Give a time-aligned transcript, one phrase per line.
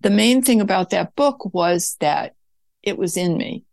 [0.00, 2.34] the main thing about that book was that
[2.82, 3.64] it was in me.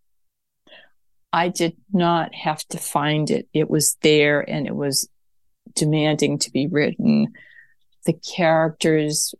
[1.31, 3.47] I did not have to find it.
[3.53, 5.09] It was there and it was
[5.74, 7.33] demanding to be written.
[8.05, 9.36] The characters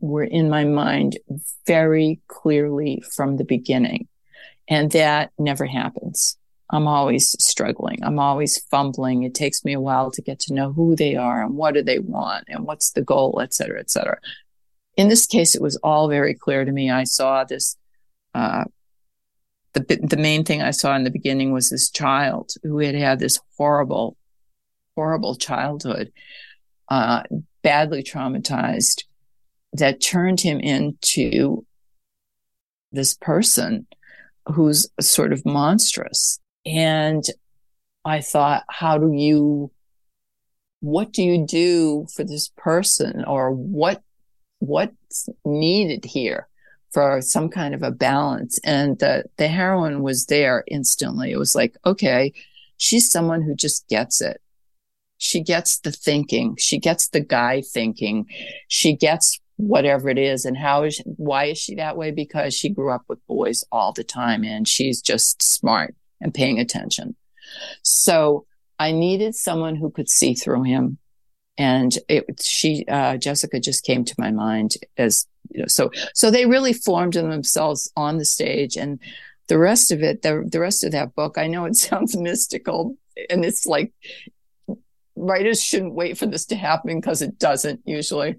[0.00, 1.18] were in my mind
[1.66, 4.08] very clearly from the beginning.
[4.68, 6.36] And that never happens.
[6.72, 7.98] I'm always struggling.
[8.02, 9.24] I'm always fumbling.
[9.24, 11.82] It takes me a while to get to know who they are and what do
[11.82, 14.18] they want and what's the goal, et cetera, et cetera.
[14.96, 16.90] In this case, it was all very clear to me.
[16.90, 17.76] I saw this,
[18.34, 18.64] uh,
[19.72, 23.18] the, the main thing I saw in the beginning was this child who had had
[23.18, 24.16] this horrible,
[24.96, 26.12] horrible childhood,
[26.88, 27.22] uh,
[27.62, 29.04] badly traumatized
[29.72, 31.64] that turned him into
[32.92, 33.86] this person
[34.46, 36.40] who's sort of monstrous.
[36.66, 37.24] And
[38.04, 39.70] I thought, how do you,
[40.80, 44.02] what do you do for this person or what,
[44.60, 46.46] what's needed here
[46.92, 48.58] for some kind of a balance?
[48.64, 51.32] And the, the heroine was there instantly.
[51.32, 52.32] It was like, okay,
[52.76, 54.40] she's someone who just gets it.
[55.18, 56.56] She gets the thinking.
[56.56, 58.26] She gets the guy thinking.
[58.68, 62.54] She gets whatever it is and how is she, why is she that way because
[62.54, 67.14] she grew up with boys all the time and she's just smart and paying attention
[67.82, 68.46] so
[68.78, 70.96] i needed someone who could see through him
[71.58, 76.30] and it she uh, jessica just came to my mind as you know so so
[76.30, 78.98] they really formed themselves on the stage and
[79.48, 82.96] the rest of it the, the rest of that book i know it sounds mystical
[83.28, 83.92] and it's like
[85.16, 88.36] writers shouldn't wait for this to happen because it doesn't usually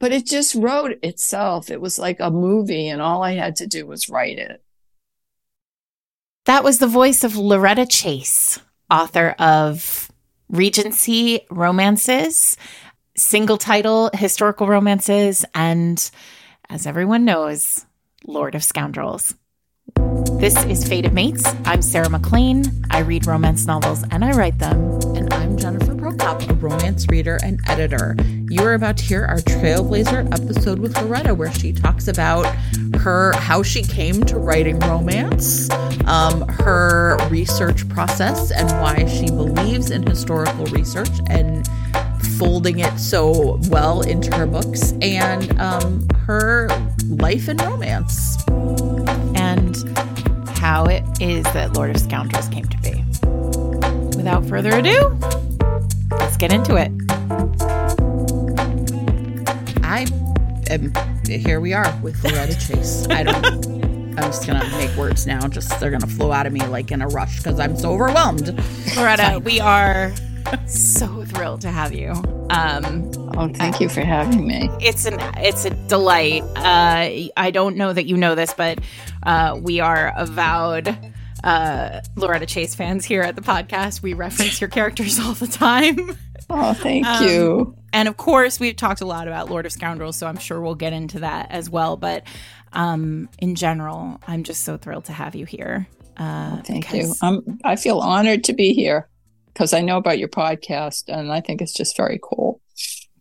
[0.00, 1.70] but it just wrote itself.
[1.70, 4.62] It was like a movie, and all I had to do was write it.
[6.44, 8.58] That was the voice of Loretta Chase,
[8.90, 10.10] author of
[10.50, 12.56] Regency Romances,
[13.16, 16.10] single title historical romances, and
[16.70, 17.84] as everyone knows,
[18.26, 19.34] Lord of Scoundrels.
[20.38, 21.44] This is Fated Mates.
[21.64, 22.64] I'm Sarah MacLean.
[22.90, 25.00] I read romance novels and I write them.
[25.16, 28.16] And I'm Jennifer A romance reader and editor.
[28.48, 32.46] You are about to hear our Trailblazer episode with Loretta, where she talks about
[32.96, 35.68] her how she came to writing romance,
[36.06, 41.68] um, her research process, and why she believes in historical research and
[42.38, 46.68] folding it so well into her books, and um, her
[47.06, 48.42] life and romance.
[49.36, 49.76] And
[50.58, 53.04] how it is that Lord of Scoundrels came to be.
[54.16, 55.18] Without further ado,
[56.38, 56.92] get into it.
[59.82, 60.06] I
[60.70, 60.92] am
[61.26, 63.06] here we are with Loretta Chase.
[63.10, 63.78] I don't
[64.18, 67.02] I'm just gonna make words now, just they're gonna flow out of me like in
[67.02, 68.48] a rush because I'm so overwhelmed.
[68.96, 70.12] Loretta, we are
[70.66, 72.10] so thrilled to have you.
[72.50, 74.70] Um, oh, thank you for having me.
[74.80, 76.42] It's an it's a delight.
[76.56, 78.80] Uh, I don't know that you know this, but
[79.24, 80.96] uh, we are avowed
[81.44, 84.02] uh, Loretta Chase fans here at the podcast.
[84.02, 86.16] We reference your characters all the time.
[86.50, 87.74] Oh, thank um, you.
[87.92, 90.74] And of course, we've talked a lot about Lord of Scoundrels, so I'm sure we'll
[90.74, 91.96] get into that as well.
[91.96, 92.24] But
[92.72, 95.88] um, in general, I'm just so thrilled to have you here.
[96.16, 97.14] Uh, oh, thank you.
[97.22, 99.08] I'm, I feel honored to be here
[99.52, 102.60] because I know about your podcast and I think it's just very cool.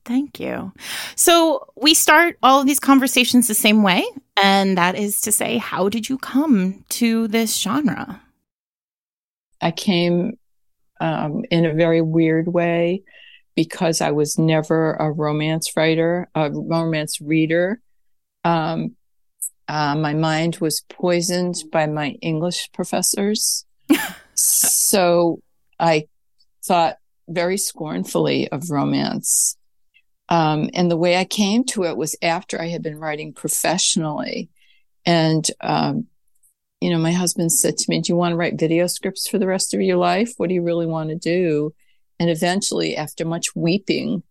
[0.04, 0.72] Thank you.
[1.16, 4.06] So, we start all of these conversations the same way,
[4.42, 8.22] and that is to say, how did you come to this genre?
[9.60, 10.38] I came
[11.00, 13.04] um, in a very weird way
[13.56, 17.82] because I was never a romance writer, a romance reader.
[18.44, 18.96] Um,
[19.68, 23.66] uh, my mind was poisoned by my English professors.
[24.36, 25.42] so
[25.80, 26.08] I
[26.64, 26.98] thought
[27.28, 29.58] very scornfully of romance.
[30.30, 34.50] Um, and the way I came to it was after I had been writing professionally.
[35.06, 36.08] And, um,
[36.82, 39.40] you know, my husband said to me, Do you want to write video scripts for
[39.40, 40.34] the rest of your life?
[40.38, 41.74] What do you really want to do?
[42.20, 44.24] And eventually, after much weeping,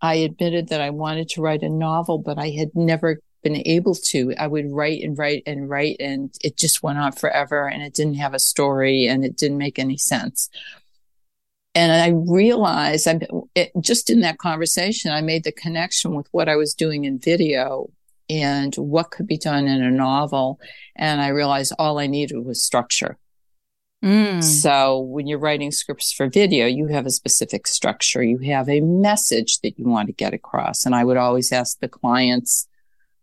[0.00, 3.94] I admitted that I wanted to write a novel, but I had never been able
[3.94, 4.34] to.
[4.38, 7.94] I would write and write and write, and it just went on forever, and it
[7.94, 10.50] didn't have a story and it didn't make any sense
[11.76, 13.20] and I realized I
[13.54, 17.18] it, just in that conversation, I made the connection with what I was doing in
[17.18, 17.90] video
[18.28, 20.60] and what could be done in a novel.
[20.94, 23.18] And I realized all I needed was structure.
[24.04, 24.42] Mm.
[24.42, 28.22] So when you're writing scripts for video, you have a specific structure.
[28.22, 30.84] You have a message that you want to get across.
[30.84, 32.68] And I would always ask the clients,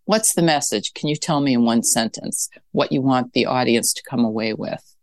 [0.05, 0.93] what's the message?
[0.93, 4.53] Can you tell me in one sentence what you want the audience to come away
[4.53, 4.95] with?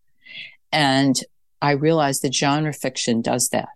[0.73, 1.19] And
[1.63, 3.69] I realized that genre fiction does that.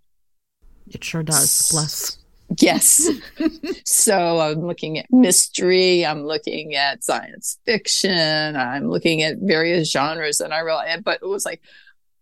[0.89, 1.71] It sure does.
[1.71, 2.19] Bless.
[2.59, 3.09] Yes.
[3.85, 10.41] so I'm looking at mystery, I'm looking at science fiction, I'm looking at various genres,
[10.41, 11.63] and I realized, but it was like,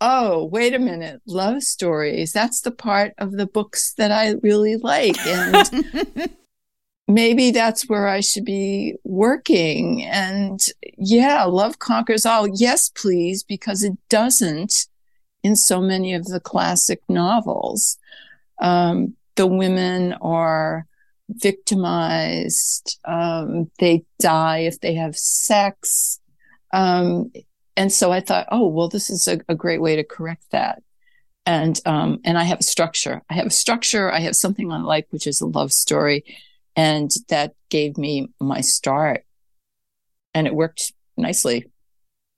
[0.00, 2.32] oh, wait a minute, love stories.
[2.32, 5.16] That's the part of the books that I really like.
[5.26, 6.30] And
[7.08, 10.02] maybe that's where I should be working.
[10.02, 10.60] And
[10.98, 12.48] yeah, love conquers all.
[12.48, 14.88] Yes, please, because it doesn't
[15.44, 17.98] in so many of the classic novels.
[18.60, 20.86] Um, the women are
[21.28, 22.98] victimized.
[23.04, 26.20] Um, they die if they have sex.
[26.72, 27.32] Um,
[27.76, 30.82] and so I thought, oh, well, this is a, a great way to correct that.
[31.44, 33.22] And, um, and I have a structure.
[33.28, 34.12] I have a structure.
[34.12, 36.24] I have something I like, which is a love story.
[36.76, 39.24] And that gave me my start.
[40.34, 41.66] And it worked nicely.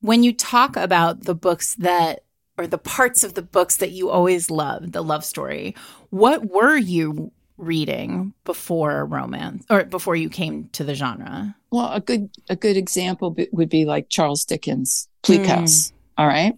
[0.00, 2.23] When you talk about the books that
[2.56, 5.74] or the parts of the books that you always loved, the love story,
[6.10, 11.54] what were you reading before romance or before you came to the genre?
[11.70, 15.46] Well, a good a good example would be like Charles Dickens, Bleak mm.
[15.46, 15.92] House.
[16.16, 16.54] All right.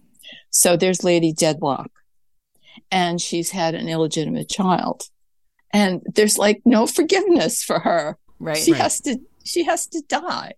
[0.49, 1.89] So there's Lady Dedlock
[2.91, 5.03] and she's had an illegitimate child.
[5.71, 8.17] And there's like no forgiveness for her.
[8.39, 8.57] Right.
[8.57, 8.81] She right.
[8.81, 10.53] has to she has to die.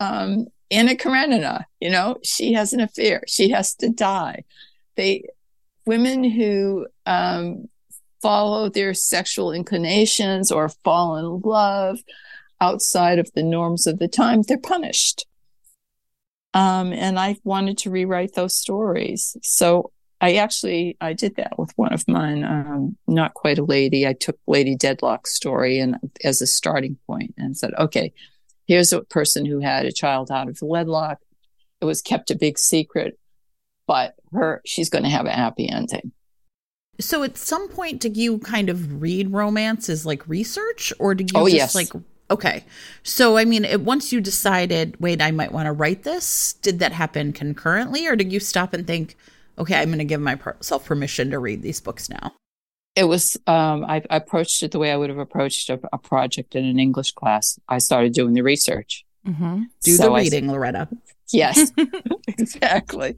[0.00, 3.22] Um, Anna Karenina, you know, she has an affair.
[3.26, 4.44] She has to die.
[4.96, 5.24] They,
[5.86, 7.68] women who um,
[8.22, 11.98] follow their sexual inclinations or fall in love
[12.60, 15.26] outside of the norms of the time, they're punished.
[16.54, 19.36] Um, and I wanted to rewrite those stories.
[19.42, 22.44] So I actually I did that with one of mine.
[22.44, 24.06] Um, not quite a lady.
[24.06, 28.12] I took Lady Dedlock's story and as a starting point and said, okay,
[28.66, 31.18] here's a person who had a child out of wedlock.
[31.80, 33.18] It was kept a big secret,
[33.86, 36.12] but her, she's going to have a happy ending.
[36.98, 41.30] So at some point, did you kind of read romance as like research or did
[41.30, 41.74] you oh, just yes.
[41.74, 41.90] like,
[42.30, 42.64] okay.
[43.02, 46.78] So, I mean, it, once you decided, wait, I might want to write this, did
[46.78, 49.16] that happen concurrently or did you stop and think,
[49.58, 52.32] okay, I'm going to give myself permission to read these books now?
[52.96, 55.98] It was um, I, I, approached it the way I would have approached a, a,
[55.98, 57.58] project in an English class.
[57.68, 59.04] I started doing the research.
[59.26, 59.64] Mm-hmm.
[59.84, 60.88] Do so the reading, I, Loretta.
[61.30, 61.70] Yes,
[62.26, 63.16] exactly.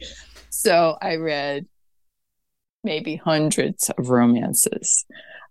[0.50, 1.66] So I read
[2.82, 5.04] maybe hundreds of romances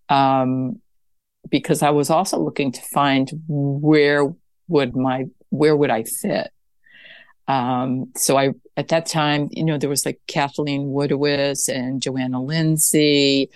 [0.10, 0.82] um,
[1.50, 4.34] because I was also looking to find where
[4.68, 6.52] would my where would I fit.
[7.48, 12.42] Um, so I at that time, you know, there was like Kathleen Woodiwiss and Johanna
[12.42, 13.50] Lindsey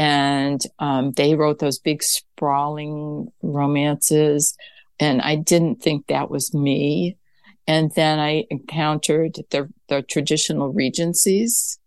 [0.00, 4.56] and um, they wrote those big sprawling romances.
[4.98, 7.18] And i didn't think that was me.
[7.66, 11.78] And then i encountered the, the traditional regencies.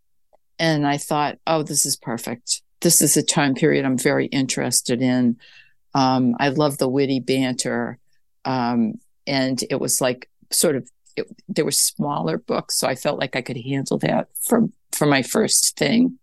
[0.60, 2.62] And i thought oh this is perfect.
[2.82, 5.38] This is a time period i'm very interested in.
[5.96, 7.98] Um, i love the witty banter.
[8.46, 13.20] Um, and it was like sort of it, there were smaller books so i felt
[13.20, 16.20] like i could handle that for for my first thing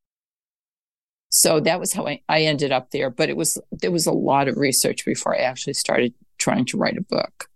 [1.31, 3.09] so that was how I, I ended up there.
[3.09, 6.77] But it was there was a lot of research before I actually started trying to
[6.77, 7.49] write a book.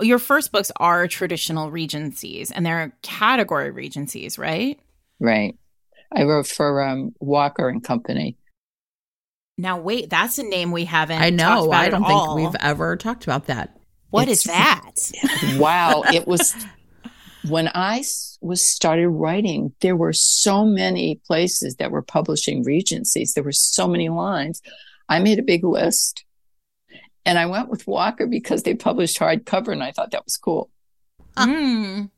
[0.00, 4.78] Your first books are traditional regencies, and they're category regencies, right?
[5.20, 5.56] Right.
[6.14, 8.36] I wrote for um, Walker and Company.
[9.58, 11.20] Now, wait, that's a name we haven't.
[11.20, 11.72] I know.
[11.72, 13.78] I don't think we've ever talked about that.
[14.10, 14.92] What it's, is that?
[15.58, 16.54] wow, it was
[17.48, 18.02] when I
[18.40, 23.34] was started writing, there were so many places that were publishing Regencies.
[23.34, 24.62] There were so many lines.
[25.08, 26.24] I made a big list
[27.24, 30.70] and I went with Walker because they published hardcover and I thought that was cool.
[31.36, 32.10] Mm.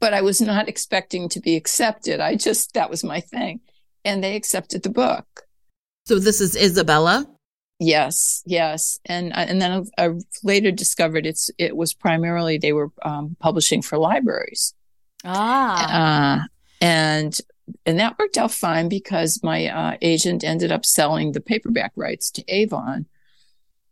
[0.00, 2.20] But I was not expecting to be accepted.
[2.20, 3.60] I just, that was my thing.
[4.04, 5.42] And they accepted the book.
[6.06, 7.26] So this is Isabella?
[7.78, 10.10] Yes, yes, and uh, and then I
[10.42, 14.72] later discovered it's it was primarily they were um, publishing for libraries.
[15.26, 16.46] Ah, uh,
[16.80, 17.38] and
[17.84, 22.30] and that worked out fine because my uh, agent ended up selling the paperback rights
[22.30, 23.06] to Avon,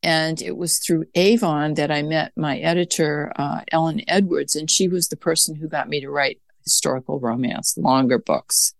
[0.03, 4.87] and it was through Avon that I met my editor uh, Ellen Edwards, and she
[4.87, 8.75] was the person who got me to write historical romance, longer books.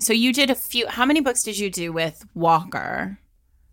[0.00, 0.88] So you did a few.
[0.88, 3.18] How many books did you do with Walker?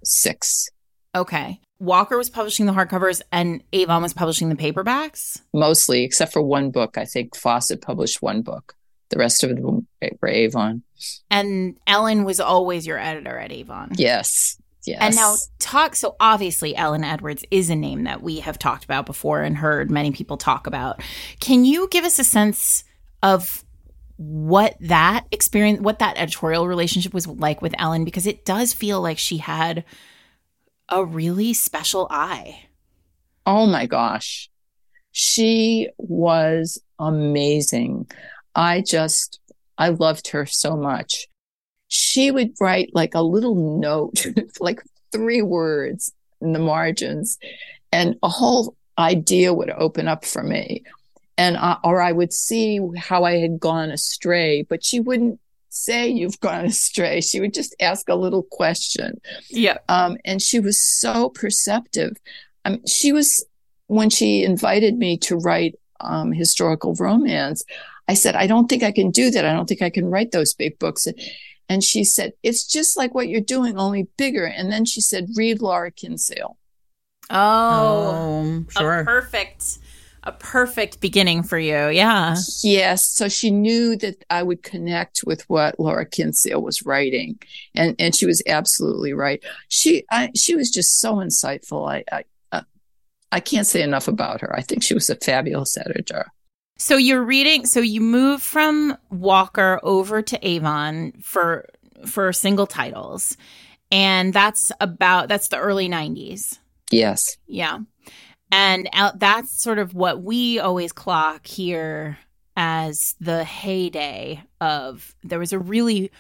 [0.04, 0.70] Six.
[1.16, 1.60] Okay.
[1.80, 5.42] Walker was publishing the hardcovers and Avon was publishing the paperbacks?
[5.54, 6.98] Mostly, except for one book.
[6.98, 8.76] I think Fawcett published one book.
[9.10, 9.88] The rest of them
[10.22, 10.84] were Avon.
[11.30, 13.92] And Ellen was always your editor at Avon.
[13.96, 14.58] Yes.
[14.86, 15.00] Yes.
[15.02, 19.06] And now talk so obviously Ellen Edwards is a name that we have talked about
[19.06, 21.02] before and heard many people talk about.
[21.40, 22.86] Can you give us a sense
[23.22, 23.64] of
[24.16, 29.02] what that experience what that editorial relationship was like with Ellen because it does feel
[29.02, 29.84] like she had
[30.90, 32.64] a really special eye.
[33.46, 34.50] Oh my gosh.
[35.12, 38.10] She was amazing.
[38.56, 39.40] I just,
[39.78, 41.28] I loved her so much.
[41.88, 44.26] She would write like a little note,
[44.60, 47.38] like three words in the margins,
[47.92, 50.84] and a whole idea would open up for me.
[51.38, 55.40] And, I, or I would see how I had gone astray, but she wouldn't
[55.78, 57.22] say you've gone astray.
[57.22, 59.20] She would just ask a little question.
[59.50, 59.78] Yeah.
[59.90, 62.18] Um, and she was so perceptive.
[62.66, 63.46] Um, she was,
[63.88, 67.64] when she invited me to write um, historical romance,
[68.08, 69.46] I said, I don't think I can do that.
[69.46, 71.08] I don't think I can write those big books.
[71.70, 74.46] And she said, It's just like what you're doing, only bigger.
[74.46, 76.58] And then she said, Read Laura Kinsale.
[77.30, 79.00] Oh, Oh, sure.
[79.00, 79.80] a perfect,
[80.28, 81.88] a perfect beginning for you.
[81.88, 82.36] Yeah.
[82.62, 83.08] Yes.
[83.08, 87.40] So she knew that I would connect with what Laura Kinsale was writing.
[87.74, 89.42] And, and she was absolutely right.
[89.70, 91.90] She, I, she was just so insightful.
[91.90, 92.62] I, I, uh,
[93.32, 94.54] I can't say enough about her.
[94.54, 96.26] I think she was a fabulous editor.
[96.78, 97.66] So you're reading.
[97.66, 101.68] So you move from Walker over to Avon for
[102.06, 103.36] for single titles,
[103.92, 106.60] and that's about that's the early '90s.
[106.92, 107.38] Yes.
[107.48, 107.80] Yeah,
[108.52, 112.18] and out, that's sort of what we always clock here
[112.56, 115.16] as the heyday of.
[115.24, 116.12] There was a really,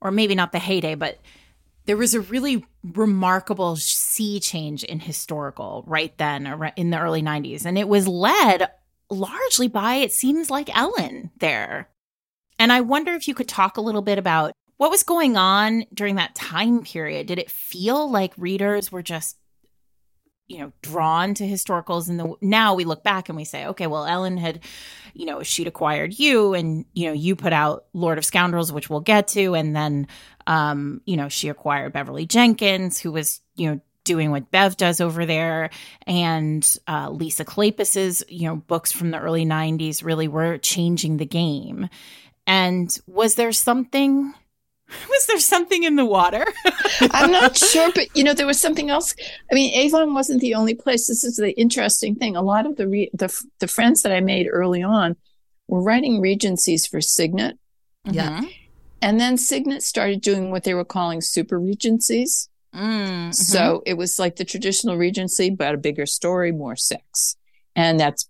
[0.00, 1.20] or maybe not the heyday, but
[1.86, 7.64] there was a really remarkable sea change in historical right then in the early 90s
[7.64, 8.70] and it was led
[9.10, 11.88] largely by it seems like Ellen there.
[12.58, 15.84] And I wonder if you could talk a little bit about what was going on
[15.92, 17.26] during that time period.
[17.26, 19.36] Did it feel like readers were just
[20.46, 23.86] you know drawn to historicals and the now we look back and we say okay
[23.86, 24.60] well Ellen had
[25.14, 28.90] you know she'd acquired you and you know you put out Lord of Scoundrels which
[28.90, 30.06] we'll get to and then
[30.46, 35.00] um you know she acquired Beverly Jenkins who was you know doing what Bev does
[35.00, 35.70] over there,
[36.06, 41.26] and uh, Lisa Kleypas's you know books from the early '90s really were changing the
[41.26, 41.88] game.
[42.46, 44.34] And was there something?
[45.08, 46.44] Was there something in the water?
[47.00, 49.14] I'm not sure, but you know, there was something else.
[49.50, 51.06] I mean, Avon wasn't the only place.
[51.06, 52.36] This is the interesting thing.
[52.36, 55.16] A lot of the re- the the friends that I made early on
[55.68, 57.58] were writing regencies for Signet.
[58.04, 58.38] Yeah.
[58.38, 58.46] Mm-hmm.
[59.02, 62.48] And then Signet started doing what they were calling super regencies.
[62.74, 63.32] Mm-hmm.
[63.32, 67.36] So it was like the traditional Regency, but a bigger story, more sex.
[67.76, 68.28] And that's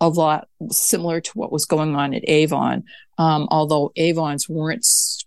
[0.00, 2.84] a, lot similar to what was going on at Avon.
[3.18, 4.86] Um, although Avons weren't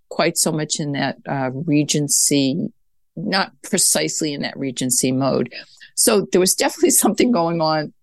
[0.09, 2.71] quite so much in that uh, Regency,
[3.15, 5.53] not precisely in that Regency mode.
[5.95, 7.93] So there was definitely something going on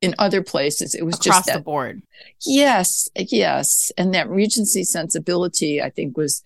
[0.00, 0.94] in other places.
[0.94, 2.02] It was across just that, the board.
[2.44, 3.90] Yes, yes.
[3.96, 6.42] And that Regency sensibility, I think, was,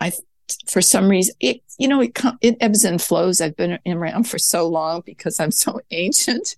[0.00, 0.12] I,
[0.66, 3.40] for some reason, it, you know, it, it ebbs and flows.
[3.40, 6.56] I've been around for so long because I'm so ancient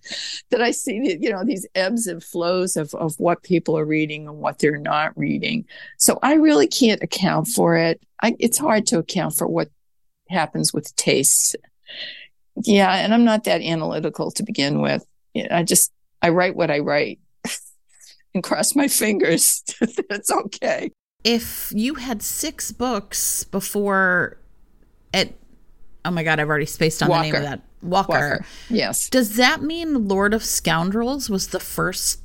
[0.49, 4.27] that I see, you know, these ebbs and flows of, of what people are reading
[4.27, 5.65] and what they're not reading.
[5.97, 8.01] So I really can't account for it.
[8.21, 9.69] I, it's hard to account for what
[10.29, 11.55] happens with tastes.
[12.63, 12.93] Yeah.
[12.93, 15.05] And I'm not that analytical to begin with.
[15.49, 17.19] I just, I write what I write
[18.33, 19.63] and cross my fingers.
[20.09, 20.91] That's okay.
[21.23, 24.37] If you had six books before
[25.13, 25.37] it,
[26.03, 27.23] oh my God, I've already spaced on Walker.
[27.23, 27.61] the name of that.
[27.83, 28.11] Walker.
[28.11, 28.45] Walker.
[28.69, 29.09] Yes.
[29.09, 32.19] Does that mean Lord of Scoundrels was the first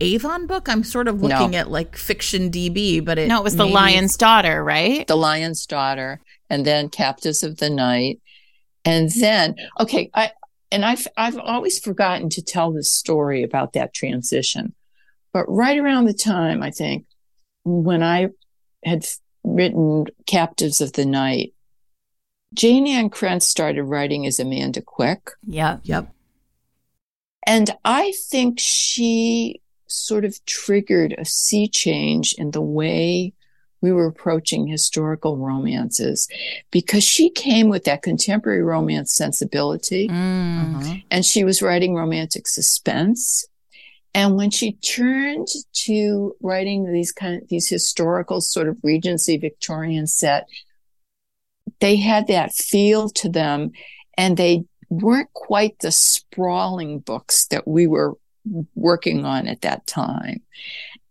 [0.00, 0.68] Avon book?
[0.68, 1.58] I'm sort of looking No.
[1.58, 5.06] at like fiction DB, but it No, it was the maybe- Lion's Daughter, right?
[5.06, 8.20] The Lion's Daughter, and then Captives of the Night.
[8.84, 10.30] And then, okay, I,
[10.72, 14.74] and I've, I've always forgotten to tell this story about that transition.
[15.32, 17.04] But right around the time, I think,
[17.68, 18.28] when I
[18.84, 19.06] had
[19.44, 21.54] written Captives of the Night,
[22.54, 25.30] Jayne Ann Krentz started writing as Amanda Quick.
[25.46, 25.78] Yeah.
[25.82, 26.08] Yep.
[27.46, 33.32] And I think she sort of triggered a sea change in the way
[33.80, 36.28] we were approaching historical romances
[36.70, 40.74] because she came with that contemporary romance sensibility Mm.
[40.76, 40.94] Uh-huh.
[41.10, 43.46] and she was writing romantic suspense.
[44.14, 45.48] And when she turned
[45.84, 50.48] to writing these kind of these historical sort of Regency Victorian set,
[51.80, 53.72] they had that feel to them
[54.16, 58.14] and they weren't quite the sprawling books that we were
[58.74, 60.40] working on at that time.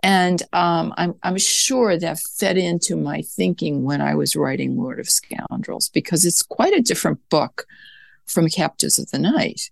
[0.04, 5.00] And um, I'm, I'm sure that fed into my thinking when I was writing Lord
[5.00, 7.66] of Scoundrels, because it's quite a different book
[8.26, 9.70] from Captives of the Night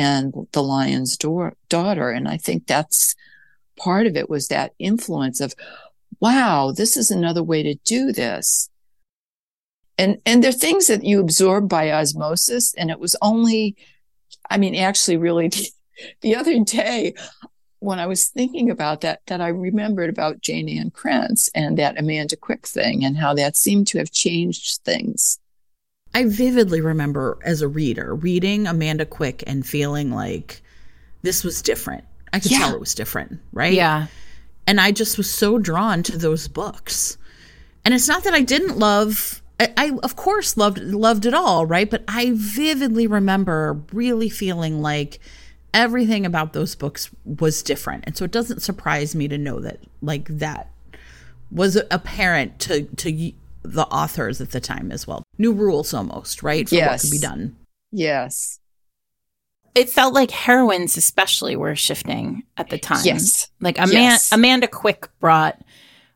[0.00, 2.08] and The Lion's Door- Daughter.
[2.16, 3.14] And I think that's
[3.76, 5.54] part of it was that influence of,
[6.20, 8.68] wow, this is another way to do this.
[9.98, 13.76] and and they're things that you absorb by osmosis and it was only
[14.48, 15.64] i mean actually really the,
[16.24, 17.12] the other day
[17.80, 21.98] when i was thinking about that that i remembered about jayne ann krentz and that
[21.98, 25.38] amanda quick thing and how that seemed to have changed things
[26.14, 30.60] I vividly remember as a reader reading Amanda Quick and feeling like
[31.22, 32.04] this was different.
[32.32, 32.58] I could Yeah.
[32.58, 33.72] tell it was different, right?
[33.72, 34.06] Yeah.
[34.66, 37.16] and I just was so drawn to those books.
[37.84, 41.66] And it's not that I didn't love I, I of course loved loved it all,
[41.66, 41.90] right?
[41.90, 45.18] But I vividly remember really feeling like
[45.74, 48.04] everything about those books was different.
[48.06, 50.70] And so it doesn't surprise me to know that like that
[51.50, 55.22] was apparent to to the authors at the time as well.
[55.40, 56.68] New rules almost, right?
[56.68, 57.02] For what Yes.
[57.02, 57.56] could be done.
[57.90, 58.58] yes
[59.74, 63.04] It felt like heroines, especially, were shifting at the time.
[63.04, 63.48] Yes.
[63.60, 64.32] Like Ama- Yes.
[64.32, 65.56] Amanda Quick brought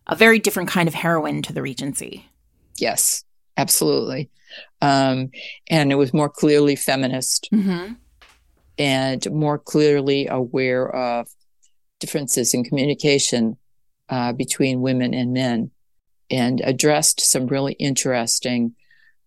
[0.06, 2.26] a very different kind of heroine to the Regency.
[2.78, 3.24] yes
[3.56, 4.28] absolutely
[4.82, 5.30] um
[5.70, 7.94] and it was more clearly feminist Mm-hmm.
[8.78, 11.28] and more clearly aware of
[12.00, 13.56] differences in communication
[14.08, 15.70] uh, between women and men
[16.30, 18.74] and addressed some really interesting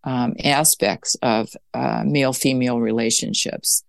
[0.07, 3.83] um, aspects of uh, male female relationships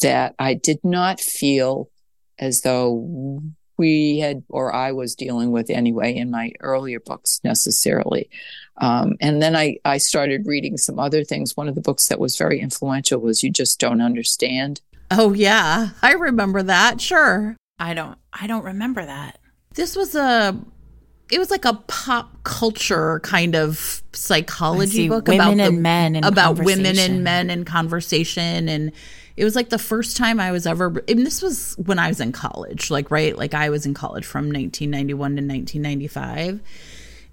[0.00, 1.90] that I did not feel
[2.38, 3.42] as though
[3.76, 8.30] we had, or I was dealing with anyway in my earlier books necessarily.
[8.78, 11.58] Um, and then I, I started reading some other things.
[11.58, 14.80] One of the books that was very influential was You Just Don't Understand.
[15.10, 17.02] Oh yeah, I remember that.
[17.02, 17.54] Sure.
[17.78, 18.16] I don't.
[18.32, 19.38] I don't remember that.
[19.74, 20.58] this was a
[21.30, 26.24] it was like a pop culture kind of psychology book women about and men and
[26.24, 28.92] about women and men and conversation and
[29.36, 32.20] it was like the first time I was ever and this was when I was
[32.20, 33.36] in college like right?
[33.36, 36.60] Like I was in college from 1991 to 1995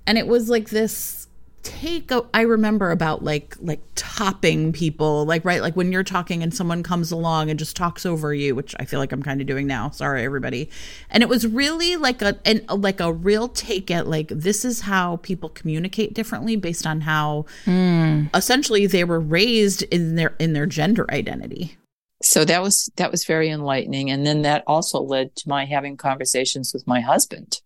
[0.07, 1.20] and it was like this
[1.63, 6.41] take a, I remember about like like topping people like right like when you're talking
[6.41, 9.41] and someone comes along and just talks over you which I feel like I'm kind
[9.41, 10.69] of doing now sorry everybody.
[11.09, 14.81] And it was really like a and like a real take at like this is
[14.81, 18.25] how people communicate differently based on how hmm.
[18.33, 21.77] essentially they were raised in their in their gender identity.
[22.23, 24.09] So that was that was very enlightening.
[24.09, 27.61] And then that also led to my having conversations with my husband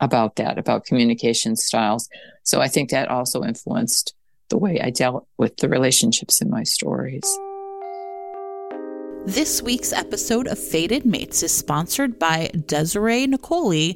[0.00, 2.08] about that about communication styles
[2.42, 4.14] so i think that also influenced
[4.48, 7.24] the way i dealt with the relationships in my stories
[9.26, 13.94] This week's episode of Fated Mates is sponsored by Desiree Nicoli,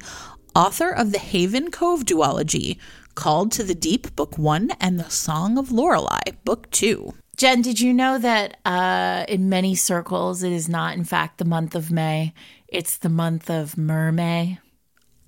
[0.53, 2.77] author of the Haven Cove duology,
[3.15, 7.15] Called to the Deep, Book One, and The Song of Lorelei, Book Two.
[7.37, 11.45] Jen, did you know that uh, in many circles it is not, in fact, the
[11.45, 12.33] month of May?
[12.67, 14.59] It's the month of Mermay.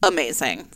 [0.08, 0.70] Amazing.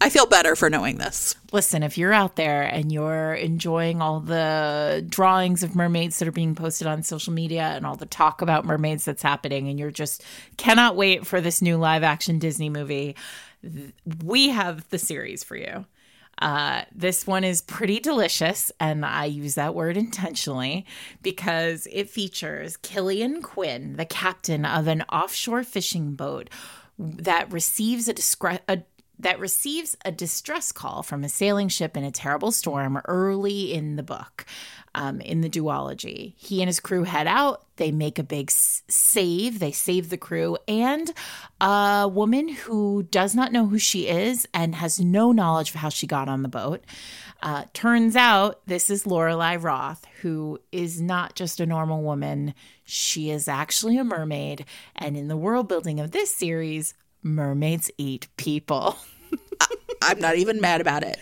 [0.00, 1.34] I feel better for knowing this.
[1.52, 6.32] Listen, if you're out there and you're enjoying all the drawings of mermaids that are
[6.32, 9.90] being posted on social media and all the talk about mermaids that's happening, and you're
[9.90, 10.22] just
[10.56, 13.16] cannot wait for this new live action Disney movie,
[14.22, 15.84] we have the series for you.
[16.40, 20.86] Uh, this one is pretty delicious, and I use that word intentionally
[21.22, 26.50] because it features Killian Quinn, the captain of an offshore fishing boat
[26.98, 28.82] that receives a, discre- a
[29.18, 33.96] that receives a distress call from a sailing ship in a terrible storm early in
[33.96, 34.44] the book.
[34.94, 37.66] Um, in the duology, he and his crew head out.
[37.76, 39.58] They make a big s- save.
[39.58, 41.12] They save the crew and
[41.60, 45.90] a woman who does not know who she is and has no knowledge of how
[45.90, 46.82] she got on the boat.
[47.42, 52.54] Uh, turns out this is Lorelei Roth, who is not just a normal woman.
[52.84, 54.64] She is actually a mermaid.
[54.96, 58.96] And in the world building of this series, mermaids eat people.
[60.02, 61.18] I'm not even mad about it.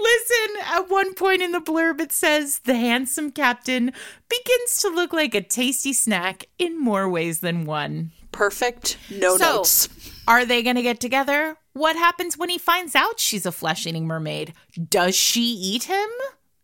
[0.00, 3.86] Listen, at one point in the blurb, it says the handsome captain
[4.28, 8.12] begins to look like a tasty snack in more ways than one.
[8.30, 8.96] Perfect.
[9.10, 9.88] No So- notes.
[10.28, 11.56] Are they going to get together?
[11.78, 14.52] What happens when he finds out she's a flesh eating mermaid?
[14.90, 16.08] Does she eat him?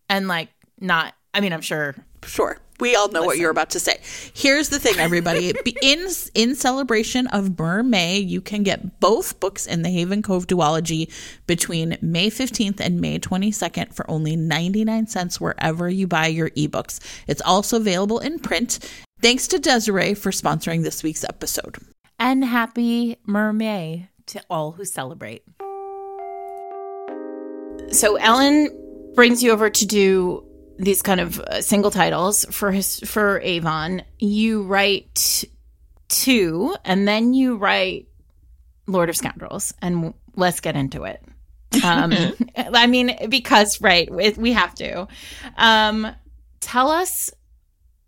[0.08, 0.48] And, like,
[0.80, 1.94] not, I mean, I'm sure.
[2.24, 2.58] Sure.
[2.80, 4.00] We all know what you're about to say.
[4.34, 5.54] Here's the thing, everybody.
[5.82, 11.12] In in celebration of Mermay, you can get both books in the Haven Cove duology
[11.46, 16.98] between May 15th and May 22nd for only 99 cents wherever you buy your ebooks.
[17.28, 18.80] It's also available in print.
[19.22, 21.76] Thanks to Desiree for sponsoring this week's episode.
[22.18, 25.42] And happy mermaid to all who celebrate.
[27.90, 28.68] So, Ellen
[29.14, 30.44] brings you over to do
[30.78, 34.02] these kind of uh, single titles for his for Avon.
[34.18, 35.44] You write
[36.08, 38.08] two, and then you write
[38.86, 41.22] Lord of Scoundrels, and let's get into it.
[41.84, 42.12] Um,
[42.56, 45.08] I mean, because right, we have to.
[45.56, 46.14] Um,
[46.60, 47.30] tell us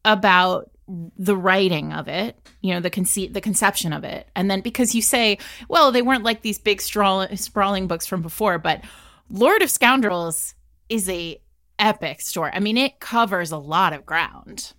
[0.05, 4.61] about the writing of it, you know, the conceit, the conception of it, and then
[4.61, 8.83] because you say, well, they weren't like these big sprawling books from before, but
[9.29, 10.55] Lord of Scoundrels
[10.89, 11.41] is a
[11.79, 12.51] epic story.
[12.55, 14.73] I mean, it covers a lot of ground.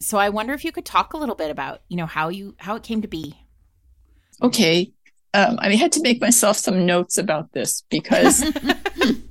[0.00, 2.54] So I wonder if you could talk a little bit about, you know, how you
[2.58, 3.34] how it came to be.
[4.42, 4.92] Okay.
[5.34, 8.42] Um, I had to make myself some notes about this because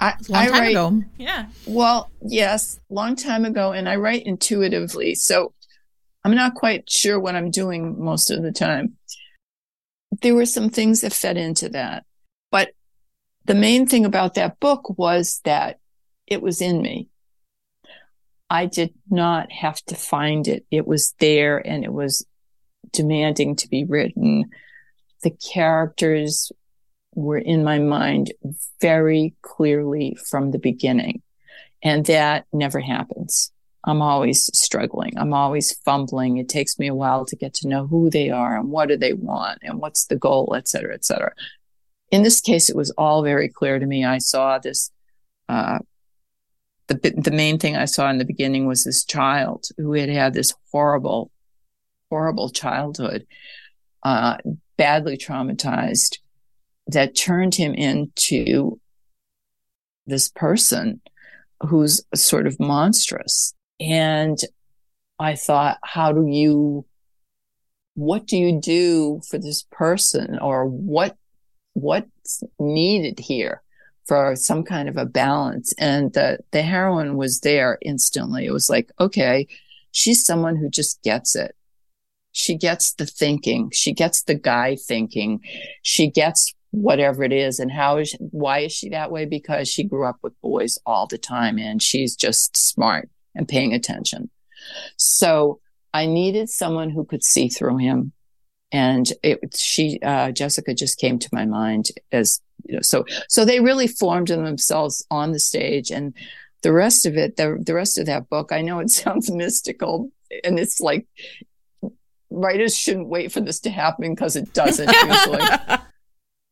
[0.00, 1.02] I, long time write, ago.
[1.18, 1.46] Yeah.
[1.66, 5.52] Well, yes, long time ago, and I write intuitively, so
[6.24, 8.96] I'm not quite sure what I'm doing most of the time.
[10.22, 12.04] There were some things that fed into that,
[12.50, 12.70] but
[13.44, 15.78] the main thing about that book was that
[16.26, 17.08] it was in me.
[18.48, 20.64] I did not have to find it.
[20.70, 22.26] It was there and it was
[22.92, 24.46] demanding to be written.
[25.22, 26.50] The characters
[27.14, 28.32] were in my mind
[28.80, 31.22] very clearly from the beginning.
[31.82, 33.52] And that never happens.
[33.84, 35.16] I'm always struggling.
[35.16, 36.36] I'm always fumbling.
[36.36, 38.96] It takes me a while to get to know who they are and what do
[38.96, 41.32] they want and what's the goal, et cetera, et cetera.
[42.10, 44.04] In this case, it was all very clear to me.
[44.04, 44.90] I saw this,
[45.48, 45.78] uh,
[46.88, 50.34] the, the main thing I saw in the beginning was this child who had had
[50.34, 51.30] this horrible,
[52.10, 53.26] horrible childhood,
[54.02, 54.36] uh,
[54.76, 56.18] badly traumatized
[56.92, 58.78] that turned him into
[60.06, 61.00] this person
[61.60, 63.54] who's sort of monstrous.
[63.78, 64.38] And
[65.18, 66.84] I thought, how do you,
[67.94, 71.16] what do you do for this person or what,
[71.74, 73.62] what's needed here
[74.06, 75.74] for some kind of a balance?
[75.78, 78.46] And the, the heroine was there instantly.
[78.46, 79.46] It was like, okay,
[79.92, 81.54] she's someone who just gets it.
[82.32, 83.70] She gets the thinking.
[83.72, 85.40] She gets the guy thinking.
[85.82, 89.24] She gets whatever it is and how is why is she that way?
[89.24, 93.74] Because she grew up with boys all the time and she's just smart and paying
[93.74, 94.30] attention.
[94.96, 95.60] So
[95.92, 98.12] i needed someone who could see through him
[98.72, 103.44] and it she uh, jessica just came to my mind as you know so so
[103.44, 106.14] they really formed themselves on the stage and
[106.62, 110.10] the rest of it the, the rest of that book i know it sounds mystical
[110.44, 111.06] and it's like
[112.30, 115.40] writers shouldn't wait for this to happen because it doesn't usually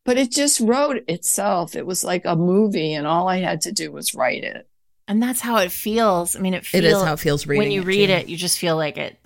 [0.09, 1.75] but it just wrote itself.
[1.75, 4.67] It was like a movie, and all I had to do was write it.
[5.07, 6.35] And that's how it feels.
[6.35, 8.13] I mean, it feels, it is how it feels reading when you it read too.
[8.13, 8.27] it.
[8.27, 9.19] You just feel like it.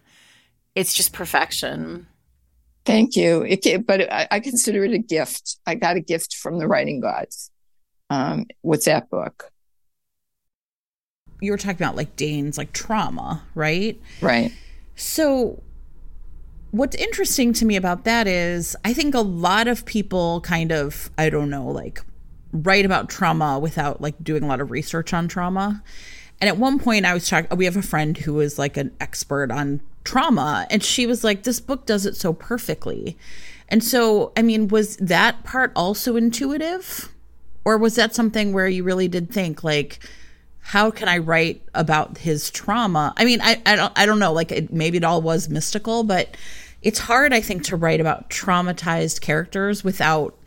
[0.76, 2.06] It's just perfection.
[2.84, 3.46] Thank you.
[3.48, 5.56] It, but I, I, consider it a gift.
[5.66, 7.50] I got a gift from the writing gods
[8.10, 9.54] um, with that book.
[11.40, 14.02] You were talking about like Dain's like trauma, right?
[14.20, 14.52] Right.
[14.98, 15.64] So
[16.74, 21.12] what's interesting to me about that is I think a lot of people kind of,
[21.20, 22.02] I don't know, like
[22.52, 25.84] write about trauma without like doing a lot of research on trauma.
[26.42, 28.92] And at one point I was talking we have a friend who is like an
[29.00, 33.20] expert on trauma and she was like this book does it so perfectly.
[33.70, 37.14] And so, I mean, was that part also intuitive?
[37.66, 40.00] Or was that something where you really did think like
[40.66, 43.14] how can I write about his trauma?
[43.18, 44.34] I mean, I, I don't I don't know.
[44.34, 46.36] Like it, maybe it all was mystical, but
[46.84, 50.38] it's hard, I think, to write about traumatized characters without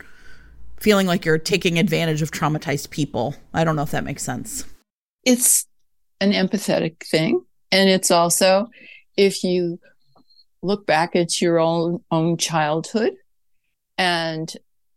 [0.79, 3.35] feeling like you're taking advantage of traumatized people.
[3.53, 4.63] I don't know if that makes sense.
[5.25, 5.65] It's
[6.21, 7.43] an empathetic thing.
[7.71, 8.67] And it's also
[9.17, 9.79] if you
[10.61, 13.13] look back at your own own childhood
[13.97, 14.51] and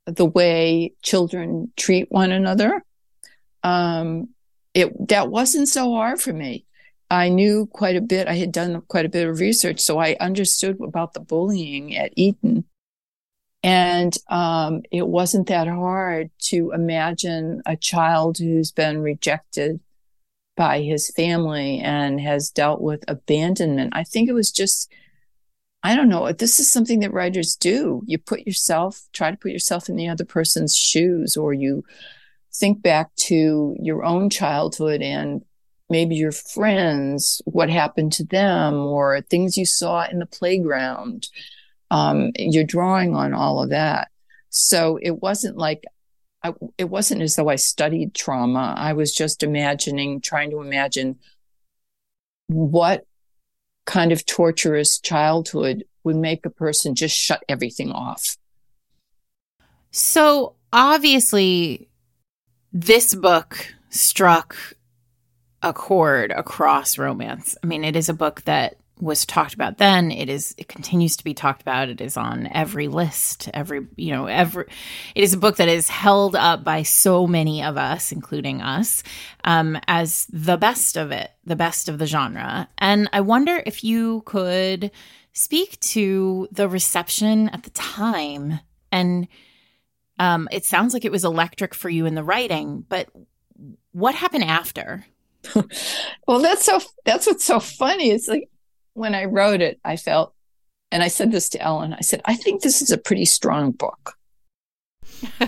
[0.06, 2.84] the way children treat one another,
[3.62, 4.28] um,
[4.74, 6.66] it that wasn't so hard for me.
[7.10, 8.28] I knew quite a bit.
[8.28, 12.12] I had done quite a bit of research, so I understood about the bullying at
[12.16, 12.64] Eton.
[13.62, 19.80] And um, it wasn't that hard to imagine a child who's been rejected
[20.56, 23.92] by his family and has dealt with abandonment.
[23.94, 24.90] I think it was just,
[25.82, 28.02] I don't know, this is something that writers do.
[28.06, 31.84] You put yourself, try to put yourself in the other person's shoes, or you
[32.54, 35.42] think back to your own childhood and
[35.90, 41.28] maybe your friends, what happened to them, or things you saw in the playground.
[41.90, 44.10] Um, you're drawing on all of that.
[44.48, 45.84] So it wasn't like,
[46.42, 48.74] I, it wasn't as though I studied trauma.
[48.76, 51.18] I was just imagining, trying to imagine
[52.46, 53.04] what
[53.84, 58.36] kind of torturous childhood would make a person just shut everything off.
[59.90, 61.88] So obviously,
[62.72, 64.56] this book struck
[65.62, 67.56] a chord across romance.
[67.62, 70.10] I mean, it is a book that was talked about then.
[70.10, 71.88] It is it continues to be talked about.
[71.88, 74.66] It is on every list, every you know, every
[75.14, 79.02] it is a book that is held up by so many of us, including us,
[79.44, 82.68] um, as the best of it, the best of the genre.
[82.78, 84.90] And I wonder if you could
[85.32, 88.60] speak to the reception at the time
[88.92, 89.28] and
[90.18, 93.08] um, it sounds like it was electric for you in the writing, but
[93.92, 95.06] what happened after?
[96.26, 98.10] well, that's so that's what's so funny.
[98.10, 98.48] It's like
[98.94, 100.34] when I wrote it, I felt,
[100.90, 103.72] and I said this to Ellen, I said, I think this is a pretty strong
[103.72, 104.16] book.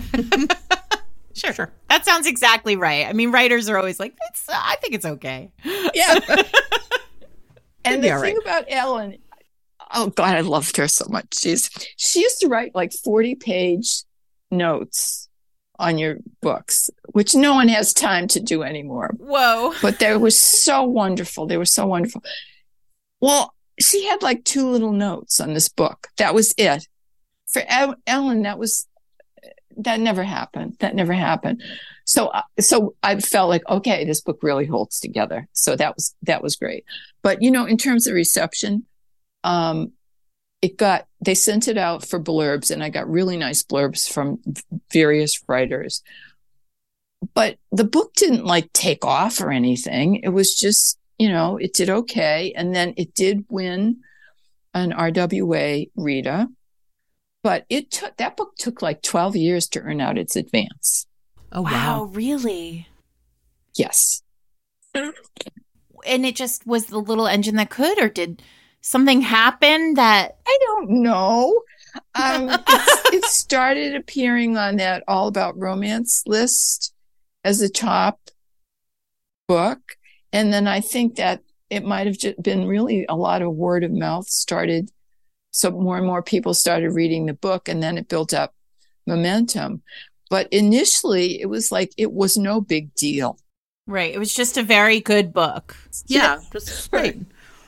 [1.33, 1.71] sure, sure.
[1.89, 3.07] That sounds exactly right.
[3.07, 5.51] I mean, writers are always like, it's, uh, I think it's okay.
[5.93, 6.19] Yeah.
[7.85, 8.37] and the thing right.
[8.41, 9.17] about Ellen,
[9.93, 11.37] oh God, I loved her so much.
[11.37, 14.03] She's, she used to write like 40 page
[14.49, 15.29] notes
[15.79, 19.11] on your books, which no one has time to do anymore.
[19.17, 19.73] Whoa.
[19.81, 21.47] But they were so wonderful.
[21.47, 22.23] They were so wonderful.
[23.19, 26.09] Well, she had like two little notes on this book.
[26.17, 26.87] That was it.
[27.47, 27.63] For
[28.07, 28.87] Ellen, that was
[29.77, 30.77] that never happened.
[30.79, 31.63] That never happened.
[32.05, 35.47] So, uh, so I felt like, okay, this book really holds together.
[35.53, 36.85] So that was that was great.
[37.21, 38.85] But you know, in terms of reception,
[39.43, 39.93] um,
[40.61, 44.39] it got they sent it out for blurbs, and I got really nice blurbs from
[44.91, 46.03] various writers.
[47.33, 50.15] But the book didn't like take off or anything.
[50.15, 52.53] It was just you know, it did okay.
[52.55, 54.01] And then it did win
[54.73, 56.49] an RWA Rita,
[57.43, 61.05] but it took that book took like 12 years to earn out its advance.
[61.51, 61.71] Oh, wow.
[61.71, 62.03] wow.
[62.05, 62.87] Really?
[63.75, 64.21] Yes.
[64.93, 68.41] And it just was the little engine that could, or did
[68.83, 71.63] something happened that I don't know.
[72.13, 76.93] Um, it started appearing on that All About Romance list
[77.43, 78.19] as a top
[79.47, 79.97] book.
[80.31, 83.83] And then I think that it might have just been really a lot of word
[83.83, 84.91] of mouth started.
[85.51, 88.53] So more and more people started reading the book and then it built up
[89.07, 89.81] momentum.
[90.29, 93.39] But initially it was like, it was no big deal.
[93.85, 94.13] Right.
[94.13, 95.75] It was just a very good book.
[96.05, 96.39] Yeah.
[96.53, 97.19] Just right.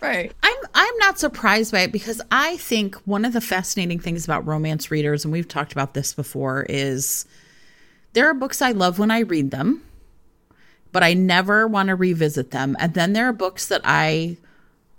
[0.06, 0.34] Right.
[0.44, 4.46] I'm I'm not surprised by it because I think one of the fascinating things about
[4.46, 7.26] romance readers, and we've talked about this before, is
[8.14, 9.82] there are books I love when I read them
[10.96, 12.78] but I never want to revisit them.
[12.80, 14.38] And then there are books that I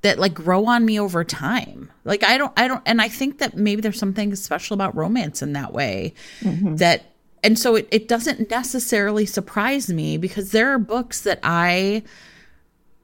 [0.02, 1.90] that like grow on me over time.
[2.04, 5.40] Like I don't I don't and I think that maybe there's something special about romance
[5.40, 6.76] in that way mm-hmm.
[6.76, 12.02] that and so it, it doesn't necessarily surprise me because there are books that I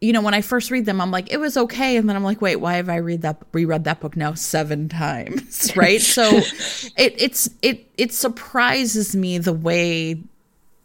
[0.03, 1.97] you know, when I first read them, I'm like, it was okay.
[1.97, 4.89] And then I'm like, wait, why have I read that reread that book now seven
[4.91, 5.73] times?
[5.77, 6.01] Right.
[6.01, 6.29] so
[6.97, 10.21] it it's it it surprises me the way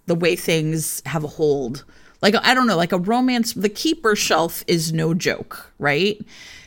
[0.05, 1.83] the way things have a hold
[2.21, 6.19] like I don't know, like a romance the keeper shelf is no joke, right?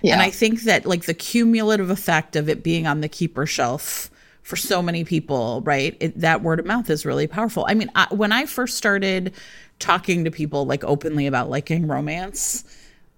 [0.02, 0.14] Yeah.
[0.14, 4.10] And I think that like the cumulative effect of it being on the keeper shelf
[4.42, 5.96] for so many people, right?
[6.00, 7.66] It, that word of mouth is really powerful.
[7.68, 9.32] I mean, I, when I first started
[9.80, 12.64] talking to people like openly about liking romance,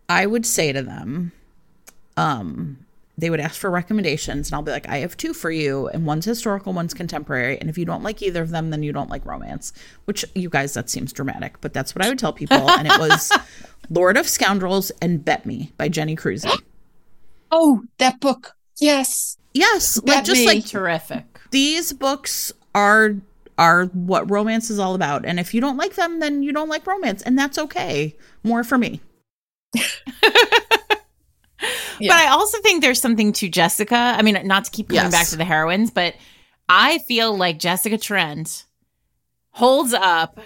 [0.08, 1.32] I would say to them,
[2.16, 2.78] um,
[3.18, 6.06] they would ask for recommendations and I'll be like, I have two for you, and
[6.06, 7.58] one's historical, one's contemporary.
[7.58, 9.72] And if you don't like either of them, then you don't like romance.
[10.06, 12.70] Which you guys, that seems dramatic, but that's what I would tell people.
[12.70, 13.30] and it was
[13.90, 16.50] Lord of Scoundrels and Bet Me by Jenny Crusie.
[17.50, 18.56] Oh, that book.
[18.80, 19.36] Yes.
[19.52, 20.00] Yes.
[20.00, 20.46] Bet like just me.
[20.46, 21.38] like terrific.
[21.50, 23.16] These books are
[23.58, 25.24] are what romance is all about.
[25.24, 27.22] And if you don't like them, then you don't like romance.
[27.22, 28.16] And that's okay.
[28.42, 29.00] More for me.
[29.74, 29.80] yeah.
[32.00, 33.96] But I also think there's something to Jessica.
[33.96, 35.12] I mean, not to keep coming yes.
[35.12, 36.14] back to the heroines, but
[36.68, 38.64] I feel like Jessica Trent
[39.50, 40.40] holds up,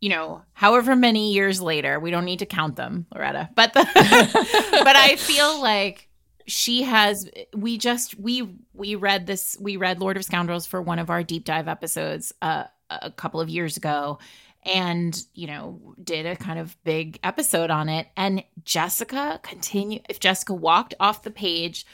[0.00, 2.00] you know, however many years later.
[2.00, 3.50] We don't need to count them, Loretta.
[3.54, 3.80] But the,
[4.84, 6.08] but I feel like
[6.46, 10.98] she has we just we we read this we read Lord of Scoundrels for one
[10.98, 14.18] of our deep dive episodes uh, a couple of years ago
[14.64, 18.06] and you know did a kind of big episode on it.
[18.16, 21.86] And jessica continue if jessica walked off the page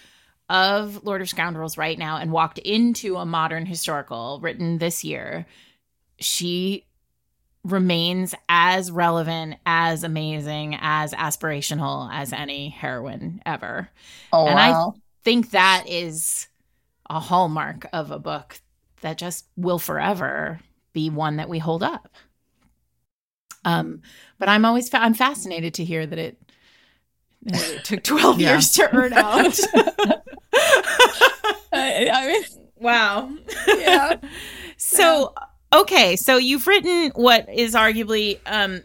[0.51, 5.47] of lord of scoundrels right now and walked into a modern historical written this year
[6.19, 6.88] she
[7.65, 13.91] remains as relevant as amazing as aspirational as any heroine ever
[14.33, 14.95] oh, and wow.
[14.97, 16.47] i think that is
[17.11, 18.61] a hallmark of a book
[19.01, 20.61] that just will forever
[20.93, 22.17] be one that we hold up
[23.65, 24.03] um,
[24.39, 26.41] but I'm always fa- I'm fascinated to hear that it,
[27.47, 28.51] it took 12 yeah.
[28.51, 29.59] years to earn out.
[31.73, 32.45] I, I mean,
[32.77, 33.31] wow.
[33.67, 34.17] Yeah.
[34.77, 35.47] so, yeah.
[35.73, 38.83] Okay, so you've written what is arguably um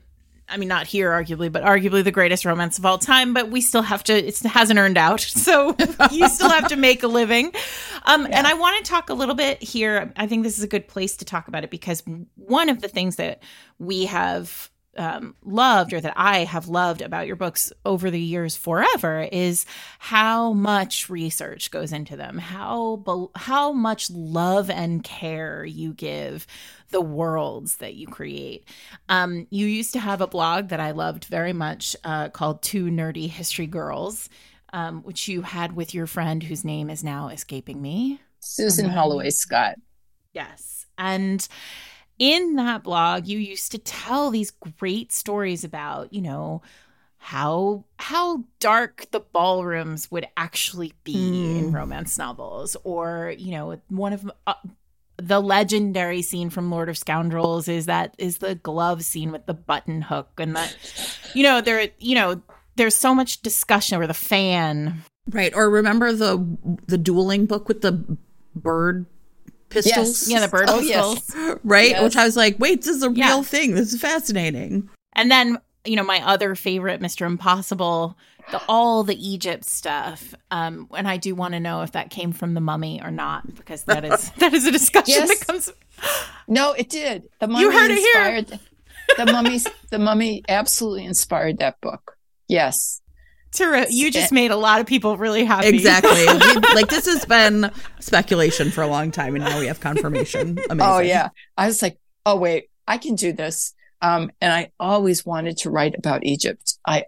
[0.49, 3.33] I mean, not here, arguably, but arguably the greatest romance of all time.
[3.33, 5.21] But we still have to, it hasn't earned out.
[5.43, 5.75] So
[6.11, 7.51] you still have to make a living.
[8.05, 8.37] Um, yeah.
[8.37, 10.13] And I want to talk a little bit here.
[10.15, 12.01] I think this is a good place to talk about it because
[12.35, 13.41] one of the things that
[13.77, 18.55] we have um, loved or that I have loved about your books over the years
[18.55, 19.65] forever is
[19.99, 26.45] how much research goes into them, how how much love and care you give
[26.89, 28.67] the worlds that you create.
[29.09, 32.85] Um, you used to have a blog that I loved very much uh, called Two
[32.85, 34.29] Nerdy History Girls,
[34.73, 39.31] um, which you had with your friend whose name is now escaping me, Susan Holloway
[39.31, 39.75] Scott.
[40.33, 41.47] Yes, and
[42.19, 46.61] in that blog you used to tell these great stories about you know
[47.17, 51.59] how how dark the ballrooms would actually be mm.
[51.59, 54.53] in romance novels or you know one of uh,
[55.17, 59.53] the legendary scene from Lord of Scoundrels is that is the glove scene with the
[59.53, 60.75] button hook and that
[61.33, 62.41] you know there you know
[62.75, 66.45] there's so much discussion over the fan right or remember the
[66.87, 68.17] the dueling book with the
[68.55, 69.05] bird
[69.73, 70.27] pistols.
[70.27, 70.29] Yes.
[70.29, 71.33] Yeah, the bird oh, pistols.
[71.35, 71.57] Yes.
[71.63, 71.91] Right?
[71.91, 72.03] Yes.
[72.03, 73.27] Which I was like, wait, this is a yeah.
[73.27, 73.75] real thing.
[73.75, 74.89] This is fascinating.
[75.13, 77.25] And then, you know, my other favorite, Mr.
[77.25, 78.17] Impossible,
[78.51, 80.33] the all the Egypt stuff.
[80.51, 83.55] Um, and I do want to know if that came from the mummy or not,
[83.55, 85.39] because that is that is a discussion yes.
[85.39, 85.71] that comes
[86.47, 87.23] No, it did.
[87.39, 88.59] The mummy you heard inspired, it
[89.17, 89.25] here.
[89.25, 89.59] the mummy
[89.89, 92.17] the mummy absolutely inspired that book.
[92.47, 93.01] Yes.
[93.59, 95.67] You just made a lot of people really happy.
[95.67, 96.25] Exactly.
[96.75, 100.59] like this has been speculation for a long time, and now we have confirmation.
[100.69, 100.93] Amazing.
[100.93, 103.73] Oh yeah, I was like, oh wait, I can do this.
[104.01, 106.77] Um, and I always wanted to write about Egypt.
[106.85, 107.05] I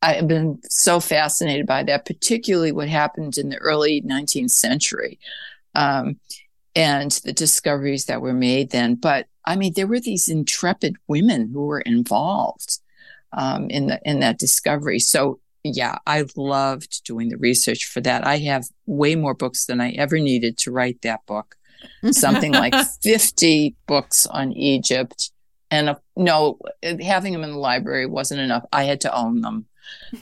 [0.00, 5.18] I have been so fascinated by that, particularly what happened in the early 19th century,
[5.74, 6.18] um,
[6.76, 8.94] and the discoveries that were made then.
[8.94, 12.78] But I mean, there were these intrepid women who were involved
[13.32, 15.00] um, in the in that discovery.
[15.00, 18.26] So yeah, I loved doing the research for that.
[18.26, 21.56] I have way more books than I ever needed to write that book.
[22.10, 25.30] Something like 50 books on Egypt.
[25.70, 26.58] And a, no,
[27.00, 28.64] having them in the library wasn't enough.
[28.72, 29.66] I had to own them.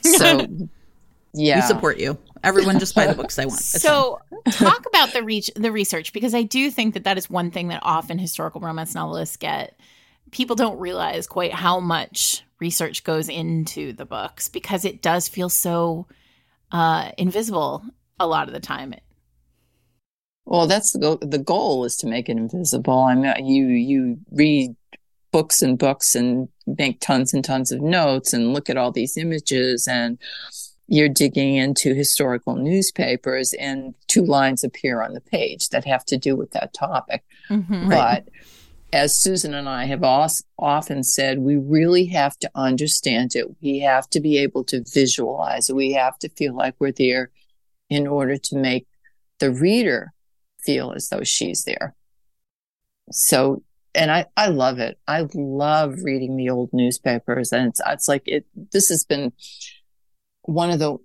[0.01, 0.47] So,
[1.33, 1.55] yeah.
[1.57, 2.17] We support you.
[2.43, 3.59] Everyone just buy the books they want.
[3.59, 4.19] It's so,
[4.51, 7.69] talk about the reach, the research, because I do think that that is one thing
[7.69, 9.79] that often historical romance novelists get.
[10.31, 15.49] People don't realize quite how much research goes into the books because it does feel
[15.49, 16.07] so
[16.71, 17.83] uh, invisible
[18.19, 18.93] a lot of the time.
[20.45, 21.17] Well, that's the goal.
[21.21, 22.99] The goal is to make it invisible.
[22.99, 24.75] I mean, you you read
[25.31, 29.17] books and books and make tons and tons of notes and look at all these
[29.17, 30.17] images and
[30.87, 36.17] you're digging into historical newspapers and two lines appear on the page that have to
[36.17, 37.25] do with that topic.
[37.49, 38.29] Mm-hmm, but right
[38.93, 43.47] as Susan and I have often said, we really have to understand it.
[43.61, 45.75] We have to be able to visualize it.
[45.75, 47.31] We have to feel like we're there
[47.89, 48.87] in order to make
[49.39, 50.13] the reader
[50.59, 51.95] feel as though she's there.
[53.11, 54.97] So, and I, I love it.
[55.07, 59.33] I love reading the old newspapers and it's, it's like it, this has been
[60.43, 60.97] one of the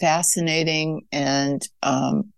[0.00, 2.32] fascinating and, um,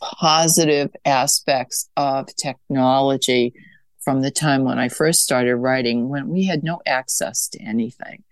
[0.00, 3.52] positive aspects of technology
[4.00, 8.24] from the time when I first started writing, when we had no access to anything.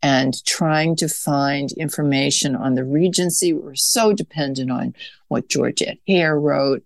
[0.00, 4.94] And trying to find information on the Regency, we were so dependent on
[5.26, 6.84] what Georgette Heyer wrote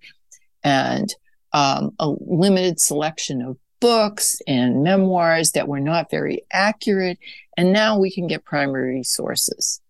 [0.65, 1.15] and
[1.53, 7.19] um, a limited selection of books and memoirs that were not very accurate.
[7.59, 9.82] And now we can get primary sources.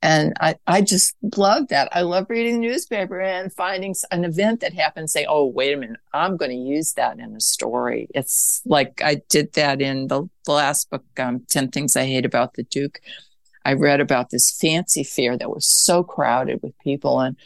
[0.00, 1.88] And I, I just love that.
[1.90, 5.76] I love reading the newspaper and finding an event that happened, say, oh, wait a
[5.76, 8.08] minute, I'm going to use that in a story.
[8.14, 12.24] It's like I did that in the, the last book, um, 10 Things I Hate
[12.24, 13.00] About the Duke.
[13.64, 17.36] I read about this fancy fair that was so crowded with people and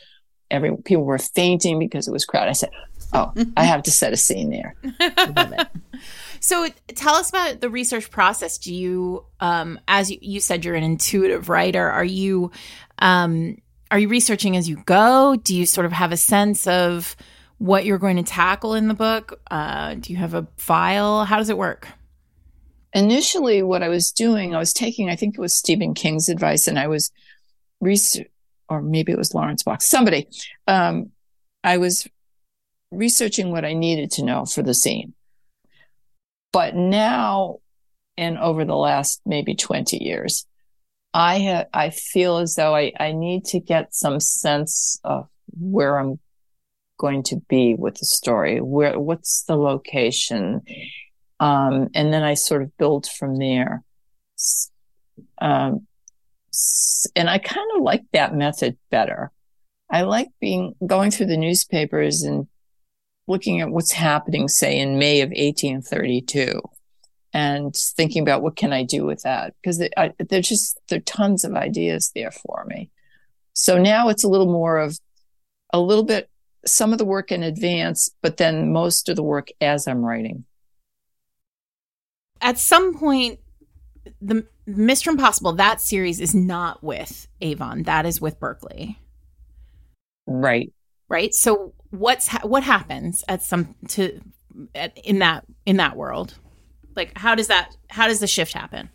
[0.50, 2.50] every people were fainting because it was crowded.
[2.50, 2.70] I said,
[3.14, 4.76] oh, I have to set a scene there.
[6.42, 8.58] So tell us about the research process.
[8.58, 11.88] Do you, um, as you, said, you're an intuitive writer.
[11.88, 12.50] Are you,
[12.98, 13.58] um,
[13.92, 15.36] are you researching as you go?
[15.36, 17.14] Do you sort of have a sense of
[17.58, 19.40] what you're going to tackle in the book?
[19.52, 21.24] Uh, do you have a file?
[21.24, 21.86] How does it work?
[22.92, 26.66] Initially, what I was doing, I was taking, I think it was Stephen King's advice,
[26.66, 27.12] and I was
[27.80, 28.26] research,
[28.68, 30.26] or maybe it was Lawrence Block, somebody.
[30.66, 31.12] Um,
[31.62, 32.08] I was
[32.90, 35.14] researching what I needed to know for the scene.
[36.52, 37.58] But now,
[38.16, 40.46] and over the last maybe 20 years,
[41.14, 45.28] I ha- I feel as though I, I need to get some sense of
[45.58, 46.18] where I'm
[46.98, 48.60] going to be with the story.
[48.60, 50.62] Where what's the location?
[51.40, 53.82] Um, and then I sort of build from there.
[55.40, 55.86] um,
[57.16, 59.32] and I kind of like that method better.
[59.90, 62.46] I like being going through the newspapers and
[63.28, 66.60] looking at what's happening, say in May of 1832
[67.32, 69.54] and thinking about what can I do with that?
[69.62, 72.90] Because there's just, there are tons of ideas there for me.
[73.54, 74.98] So now it's a little more of
[75.72, 76.28] a little bit,
[76.66, 80.44] some of the work in advance, but then most of the work as I'm writing.
[82.40, 83.40] At some point,
[84.20, 85.08] the Mr.
[85.08, 87.84] Impossible, that series is not with Avon.
[87.84, 88.98] That is with Berkley.
[90.26, 90.72] Right.
[91.08, 91.34] Right.
[91.34, 94.20] So what's ha- what happens at some to
[94.74, 96.34] at, in that in that world?
[96.96, 98.90] Like how does that how does the shift happen?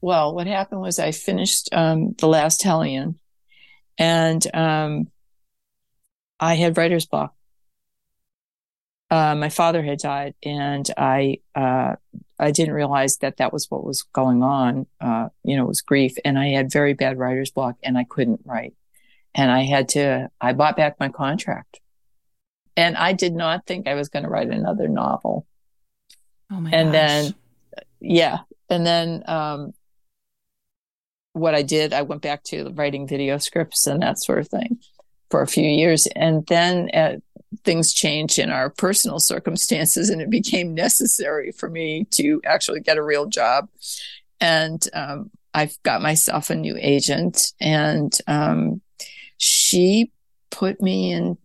[0.00, 3.18] Well, what happened was I finished um, the last Hellion,
[3.98, 5.08] and um,
[6.40, 7.34] I had writer's block.
[9.08, 11.96] Uh, my father had died, and I uh,
[12.38, 14.86] I didn't realize that that was what was going on.
[15.00, 18.04] Uh, you know, it was grief, and I had very bad writer's block, and I
[18.04, 18.74] couldn't write,
[19.34, 20.30] and I had to.
[20.40, 21.80] I bought back my contract,
[22.76, 25.46] and I did not think I was going to write another novel.
[26.50, 26.70] Oh my!
[26.70, 26.92] And gosh.
[26.92, 27.34] then,
[28.00, 29.72] yeah, and then um,
[31.32, 34.78] what I did, I went back to writing video scripts and that sort of thing
[35.30, 37.16] for a few years, and then uh,
[37.64, 42.98] things changed in our personal circumstances, and it became necessary for me to actually get
[42.98, 43.68] a real job,
[44.40, 48.80] and um, I've got myself a new agent, and um,
[49.38, 50.10] she
[50.50, 51.38] put me in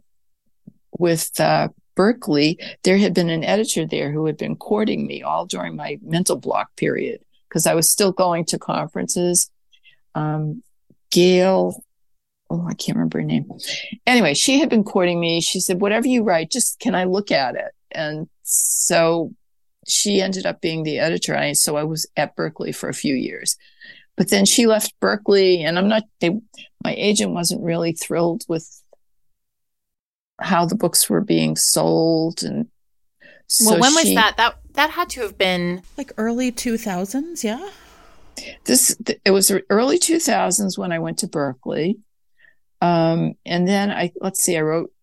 [1.00, 5.46] with uh, Berkley, there had been an editor there who had been courting me all
[5.46, 9.50] during my mental block period because I was still going to conferences.
[10.16, 10.64] Um,
[11.12, 11.84] Gail,
[12.50, 13.50] oh, I can't remember her name.
[14.06, 15.42] Anyway, she had been courting me.
[15.42, 17.72] She said, whatever you write, just can I look at it?
[17.92, 19.32] And so
[19.88, 21.36] she ended up being the editor.
[21.36, 23.58] I, so I was at Berkley for a few years.
[24.18, 26.32] But then she left Berkley, and I'm not, they,
[26.84, 28.84] my agent wasn't really thrilled with
[30.40, 32.68] how the books were being sold and
[33.48, 34.38] so well when she, was that?
[34.38, 37.70] That that had to have been like early 2000s yeah.
[38.66, 41.98] This it was early 2000s when i went to berkley.
[42.82, 44.94] Um, and then i let's see i wrote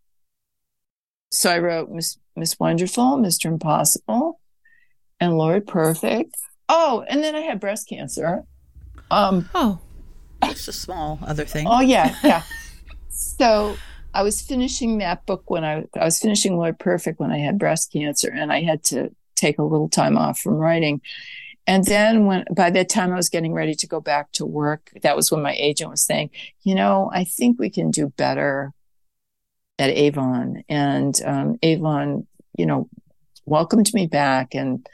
[1.33, 4.41] so i wrote miss miss wonderful mr impossible
[5.19, 6.37] and lord perfect.
[6.69, 8.45] Oh and then i had breast cancer.
[9.11, 9.81] Um oh
[10.43, 11.67] it's a small other thing.
[11.69, 12.43] Oh yeah yeah.
[13.09, 13.77] So
[14.15, 17.59] I was finishing that book when I, I was finishing Lord Perfect when I had
[17.59, 21.01] breast cancer and I had to take a little time off from writing.
[21.67, 24.93] And then when by that time I was getting ready to go back to work,
[25.03, 26.31] that was when my agent was saying,
[26.63, 28.73] you know, I think we can do better
[29.79, 30.63] at Avon.
[30.69, 32.89] And um, Avon, you know,
[33.47, 34.55] welcomed me back.
[34.55, 34.87] And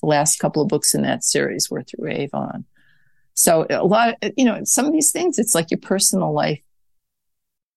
[0.00, 2.64] the last couple of books in that series were through Avon.
[3.34, 6.62] So a lot, of, you know, some of these things, it's like your personal life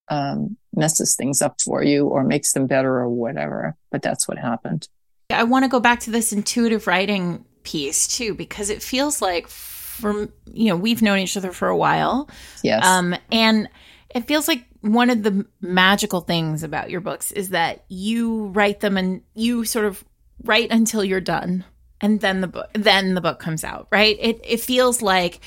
[0.09, 3.75] um, messes things up for you or makes them better or whatever.
[3.91, 4.87] But that's what happened.
[5.29, 9.47] I want to go back to this intuitive writing piece too, because it feels like
[9.47, 12.29] from, you know, we've known each other for a while.
[12.63, 12.85] Yes.
[12.85, 13.69] Um, and
[14.13, 18.79] it feels like one of the magical things about your books is that you write
[18.79, 20.03] them and you sort of
[20.43, 21.63] write until you're done
[22.01, 25.39] and then the book then the book comes out right it it feels like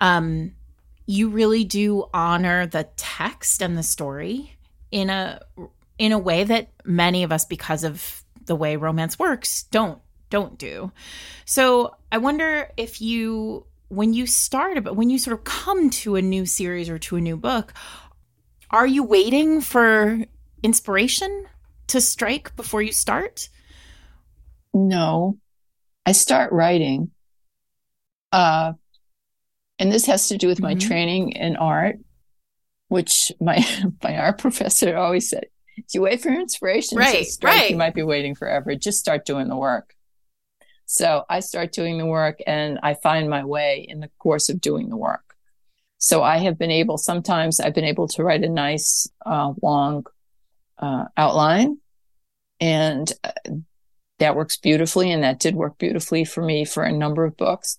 [0.00, 0.52] um
[1.06, 4.53] you really do honor the text and the story
[4.94, 5.40] in a
[5.98, 10.56] in a way that many of us because of the way romance works don't don't
[10.56, 10.92] do.
[11.44, 16.14] So, I wonder if you when you start but when you sort of come to
[16.14, 17.74] a new series or to a new book,
[18.70, 20.24] are you waiting for
[20.62, 21.46] inspiration
[21.88, 23.48] to strike before you start?
[24.72, 25.38] No.
[26.06, 27.10] I start writing.
[28.30, 28.74] Uh
[29.80, 30.88] and this has to do with my mm-hmm.
[30.88, 31.98] training in art,
[32.94, 33.58] which my
[34.04, 37.70] my art professor always said, if you wait for inspiration right, strike, right.
[37.70, 38.76] you might be waiting forever.
[38.76, 39.94] Just start doing the work.
[40.86, 44.60] So I start doing the work and I find my way in the course of
[44.60, 45.34] doing the work.
[45.98, 50.06] So I have been able, sometimes I've been able to write a nice, uh, long
[50.78, 51.78] uh, outline
[52.60, 53.32] and uh,
[54.20, 55.10] that works beautifully.
[55.10, 57.76] And that did work beautifully for me for a number of books.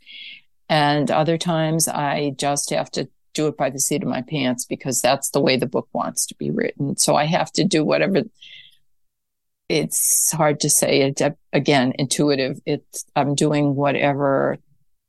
[0.67, 4.65] And other times I just have to do it by the seat of my pants
[4.65, 6.97] because that's the way the book wants to be written.
[6.97, 8.23] So I have to do whatever.
[9.69, 11.13] It's hard to say
[11.53, 12.59] again, intuitive.
[12.65, 14.57] It's, I'm doing whatever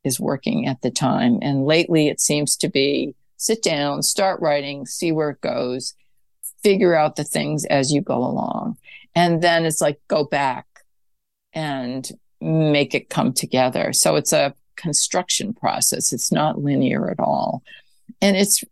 [0.03, 1.39] is working at the time.
[1.41, 5.93] And lately it seems to be sit down, start writing, see where it goes,
[6.63, 8.77] figure out the things as you go along.
[9.15, 10.65] And then it's like go back
[11.53, 12.09] and
[12.41, 13.93] make it come together.
[13.93, 16.13] So it's a construction process.
[16.13, 17.63] It's not linear at all.
[18.21, 18.63] And it's,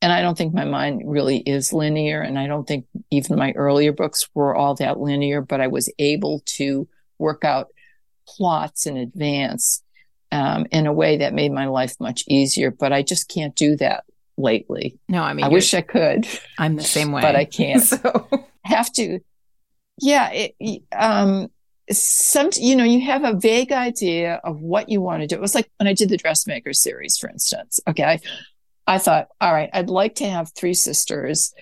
[0.00, 2.22] and I don't think my mind really is linear.
[2.22, 5.92] And I don't think even my earlier books were all that linear, but I was
[5.98, 7.68] able to work out
[8.26, 9.82] plots in advance
[10.30, 12.70] um, in a way that made my life much easier.
[12.70, 14.04] But I just can't do that
[14.36, 14.98] lately.
[15.08, 16.26] No, I mean, I wish I could.
[16.58, 17.82] I'm the same way, but I can't.
[17.82, 18.28] so
[18.64, 19.20] have to.
[20.00, 21.48] Yeah, it, um,
[21.90, 25.34] some you know you have a vague idea of what you want to do.
[25.34, 27.80] It was like when I did the dressmaker series, for instance.
[27.88, 28.20] Okay,
[28.88, 31.54] I, thought, all right, I'd like to have three sisters.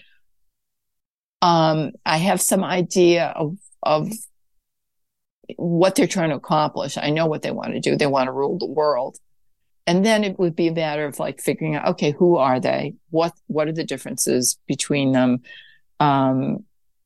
[1.43, 4.11] Um, I have some idea of of
[5.57, 6.99] what they're trying to accomplish.
[6.99, 7.97] I know what they want to do.
[7.97, 9.19] They want to rule the world.
[9.87, 12.95] And then it would be a matter of like figuring out, okay, who are they?
[13.11, 15.43] What, what are the differences between them?
[16.01, 16.65] Um,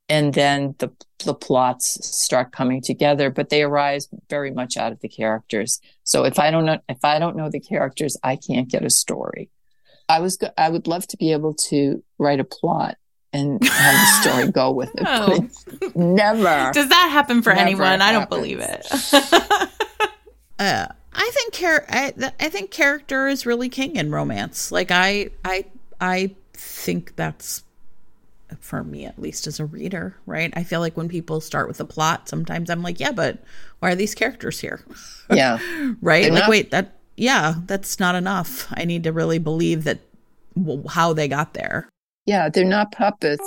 [0.08, 0.90] and then the,
[1.24, 5.80] the plots start coming together, but they arise very much out of the characters.
[6.04, 8.90] So if I don't know, if I don't know the characters, I can't get a
[8.90, 9.50] story.
[10.10, 12.96] I was, I would love to be able to write a plot
[13.32, 15.02] and have the story go with it.
[15.04, 15.48] No.
[15.94, 16.72] never.
[16.72, 18.00] Does that happen for Never anyone?
[18.02, 18.86] I don't believe it.
[20.58, 24.70] uh, I think char- I, th- I think character is really king in romance.
[24.72, 25.66] Like I I
[26.00, 27.64] I think that's
[28.60, 30.52] for me at least as a reader, right?
[30.56, 33.38] I feel like when people start with a plot, sometimes I'm like, yeah, but
[33.78, 34.84] why are these characters here?
[35.30, 35.58] Yeah.
[36.00, 36.22] right?
[36.24, 38.66] They're like not- wait, that yeah, that's not enough.
[38.72, 40.00] I need to really believe that
[40.56, 41.88] w- how they got there.
[42.24, 42.48] Yeah.
[42.48, 43.44] They're not puppets.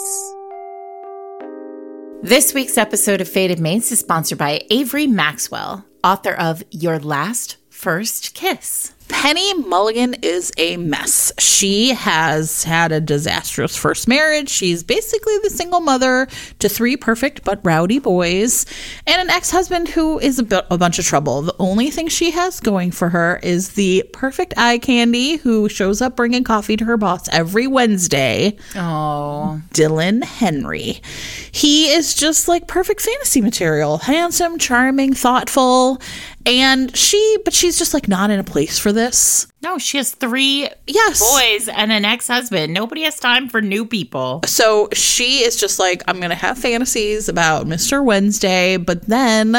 [2.21, 7.57] This week's episode of Fated Mates is sponsored by Avery Maxwell, author of Your Last
[7.83, 8.93] First Kiss.
[9.09, 11.31] Penny Mulligan is a mess.
[11.37, 14.49] She has had a disastrous first marriage.
[14.49, 16.27] She's basically the single mother
[16.59, 18.65] to three perfect but rowdy boys
[19.05, 21.41] and an ex husband who is a, bit, a bunch of trouble.
[21.41, 26.01] The only thing she has going for her is the perfect eye candy who shows
[26.01, 28.57] up bringing coffee to her boss every Wednesday.
[28.75, 31.01] Oh, Dylan Henry.
[31.51, 33.99] He is just like perfect fantasy material.
[33.99, 36.01] Handsome, charming, thoughtful.
[36.45, 39.47] And she, but she's just like not in a place for this.
[39.61, 41.19] no, she has three Yes.
[41.33, 42.73] boys and an ex husband.
[42.73, 44.41] Nobody has time for new people.
[44.45, 48.03] So she is just like, I'm going to have fantasies about Mr.
[48.03, 49.53] Wednesday, but then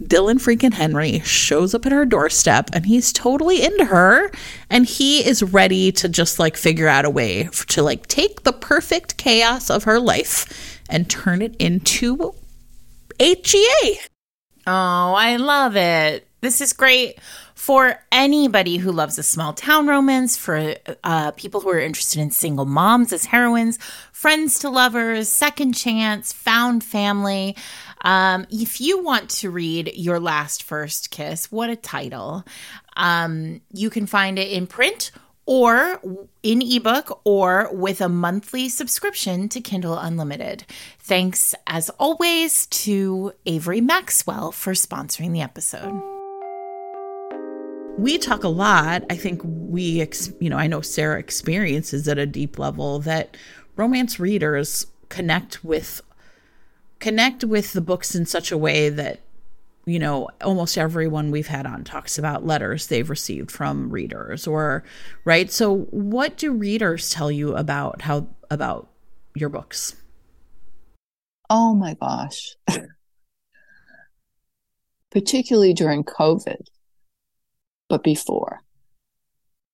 [0.00, 4.30] Dylan freaking Henry shows up at her doorstep and he's totally into her
[4.70, 8.52] and he is ready to just like figure out a way to like take the
[8.52, 12.32] perfect chaos of her life and turn it into
[13.18, 13.98] HEA.
[14.66, 16.26] Oh, I love it.
[16.40, 17.18] This is great
[17.54, 22.30] for anybody who loves a small town romance, for uh, people who are interested in
[22.30, 23.78] single moms as heroines,
[24.12, 27.56] friends to lovers, second chance, found family.
[28.02, 32.44] Um, if you want to read Your Last First Kiss, what a title.
[32.96, 35.12] Um, you can find it in print
[35.46, 36.00] or
[36.42, 40.64] in ebook or with a monthly subscription to Kindle Unlimited.
[40.98, 46.02] Thanks, as always, to Avery Maxwell for sponsoring the episode.
[47.98, 52.18] we talk a lot i think we ex- you know i know sarah experiences at
[52.18, 53.34] a deep level that
[53.74, 56.02] romance readers connect with
[56.98, 59.20] connect with the books in such a way that
[59.86, 64.82] you know almost everyone we've had on talks about letters they've received from readers or
[65.24, 68.88] right so what do readers tell you about how about
[69.34, 69.94] your books
[71.48, 72.56] Oh my gosh.
[75.10, 76.66] Particularly during COVID,
[77.88, 78.62] but before.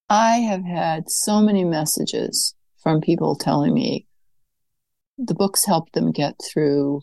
[0.09, 4.07] I have had so many messages from people telling me
[5.17, 7.03] the books helped them get through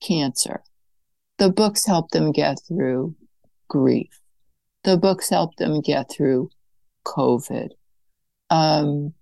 [0.00, 0.62] cancer.
[1.38, 3.14] The books helped them get through
[3.68, 4.20] grief.
[4.84, 6.50] The books helped them get through
[7.04, 7.70] COVID.
[8.50, 9.14] Um,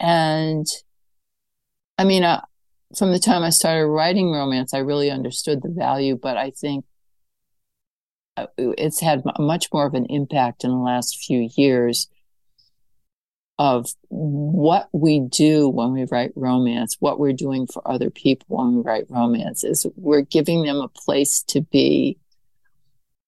[0.00, 0.66] and
[1.96, 2.42] I mean, uh,
[2.96, 6.84] from the time I started writing romance, I really understood the value, but I think
[8.36, 12.08] uh, it's had much more of an impact in the last few years
[13.58, 18.76] of what we do when we write romance, what we're doing for other people when
[18.76, 22.18] we write romance is we're giving them a place to be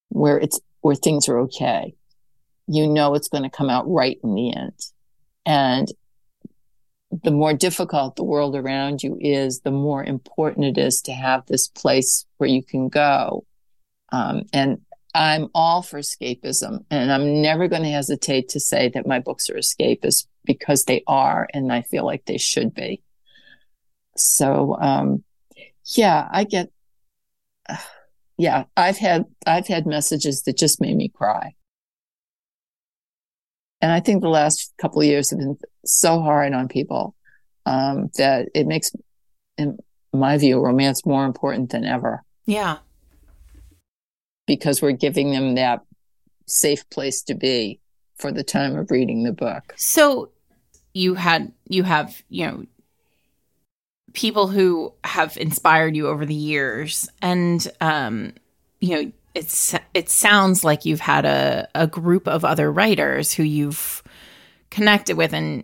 [0.08, 1.94] where it's where things are okay.
[2.68, 4.78] You know it's going to come out right in the end.
[5.44, 5.88] And
[7.10, 11.44] the more difficult the world around you is, the more important it is to have
[11.46, 13.44] this place where you can go.
[14.12, 14.80] Um, and
[15.14, 19.50] I'm all for escapism, and I'm never going to hesitate to say that my books
[19.50, 23.02] are escapist because they are, and I feel like they should be.
[24.16, 25.24] So, um,
[25.96, 26.70] yeah, I get,
[28.38, 31.54] yeah, I've had I've had messages that just made me cry.
[33.80, 37.14] and I think the last couple of years have been so hard on people
[37.66, 38.90] um, that it makes,
[39.56, 39.78] in
[40.12, 42.22] my view, romance more important than ever.
[42.46, 42.78] Yeah.
[44.50, 45.84] Because we're giving them that
[46.46, 47.78] safe place to be
[48.16, 49.72] for the time of reading the book.
[49.76, 50.32] So
[50.92, 52.64] you had, you have, you know,
[54.12, 58.32] people who have inspired you over the years and, um,
[58.80, 63.44] you know, it's it sounds like you've had a, a group of other writers who
[63.44, 64.02] you've
[64.70, 65.62] connected with and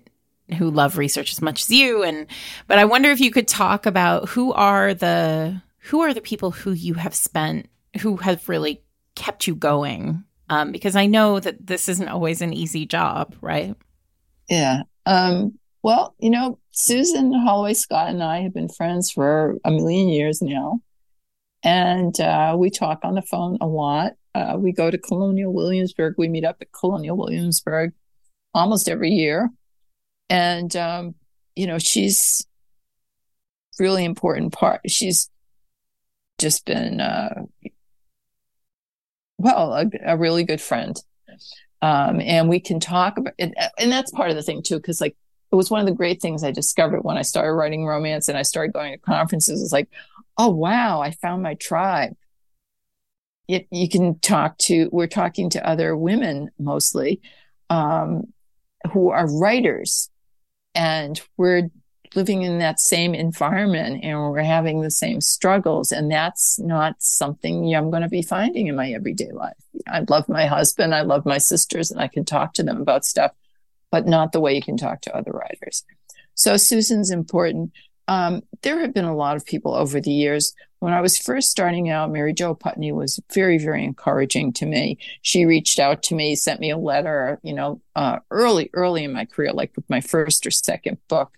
[0.59, 2.29] who love research as much as you and
[2.69, 6.53] but I wonder if you could talk about who are the who are the people
[6.53, 7.69] who you have spent
[7.99, 8.83] who have really
[9.15, 13.75] kept you going um, because I know that this isn't always an easy job right
[14.49, 19.71] yeah um, well you know Susan Holloway Scott and I have been friends for a
[19.71, 20.81] million years now
[21.67, 24.13] and uh, we talk on the phone a lot.
[24.37, 26.15] Uh, we go to Colonial Williamsburg.
[26.17, 27.93] We meet up at Colonial Williamsburg
[28.55, 29.51] almost every year,
[30.31, 31.17] and um,
[31.57, 32.47] you know she's
[33.81, 34.83] really important part.
[34.87, 35.29] She's
[36.39, 37.47] just been uh,
[39.39, 40.97] well a, a, really good friend,
[41.83, 43.55] um, and we can talk about it.
[43.79, 45.17] And that's part of the thing too, because like
[45.53, 48.37] it was one of the great things I discovered when I started writing romance and
[48.37, 49.63] I started going to conferences.
[49.63, 49.89] It's like,
[50.39, 52.17] oh wow, I found my tribe.
[53.49, 54.89] It, you can talk to.
[54.91, 57.21] We're talking to other women mostly,
[57.71, 58.33] um,
[58.93, 60.11] who are writers,
[60.75, 61.71] and we're
[62.15, 65.93] living in that same environment and we're having the same struggles.
[65.93, 69.57] And that's not something I'm going to be finding in my everyday life.
[69.87, 70.95] I love my husband.
[70.95, 73.33] I love my sisters and I can talk to them about stuff,
[73.91, 75.85] but not the way you can talk to other writers.
[76.35, 77.73] So Susan's important.
[78.09, 80.55] Um, there have been a lot of people over the years.
[80.79, 84.99] When I was first starting out, Mary Jo Putney was very, very encouraging to me.
[85.23, 89.13] She reached out to me, sent me a letter, you know, uh, early, early in
[89.13, 91.33] my career, like with my first or second book.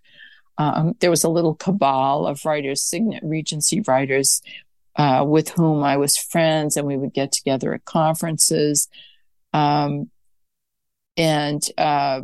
[0.59, 4.43] Um, there was a little cabal of writers, Signet Regency writers,
[4.97, 8.89] uh, with whom I was friends, and we would get together at conferences.
[9.53, 10.11] Um,
[11.17, 12.23] and uh,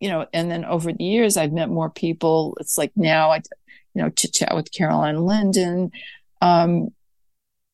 [0.00, 2.56] you know, and then over the years, I've met more people.
[2.60, 3.36] It's like now I,
[3.94, 5.92] you know, chit chat with Caroline Linden.
[6.40, 6.90] Um,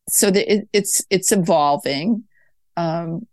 [0.08, 2.24] so that it, it's it's evolving.
[2.76, 3.26] Um,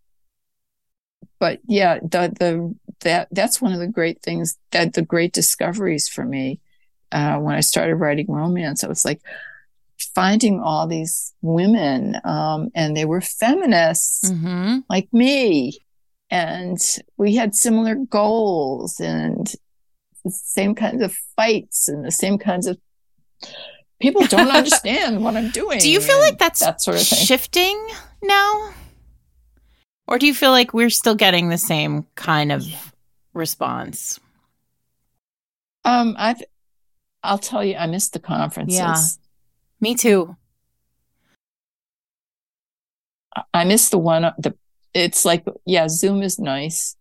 [1.40, 2.76] but yeah, the the
[3.06, 6.60] that that's one of the great things that the great discoveries for me
[7.12, 8.84] uh, when I started writing romance.
[8.84, 9.22] I was like
[10.14, 14.80] finding all these women, um, and they were feminists mm-hmm.
[14.90, 15.80] like me,
[16.30, 16.78] and
[17.18, 19.48] we had similar goals and
[20.24, 22.78] the same kinds of fights and the same kinds of
[24.02, 25.80] people don't understand what I'm doing.
[25.80, 27.26] Do you feel like that's that sort of thing.
[27.26, 27.88] shifting
[28.24, 28.74] now?
[30.08, 32.66] Or do you feel like we're still getting the same kind of
[33.36, 34.20] response?
[35.84, 36.42] Um, I've
[37.24, 38.78] I'll tell you, I missed the conferences.
[38.78, 38.96] Yeah.
[39.82, 40.36] Me too.
[43.54, 44.56] I missed the one the
[44.94, 46.96] it's like yeah, Zoom is nice,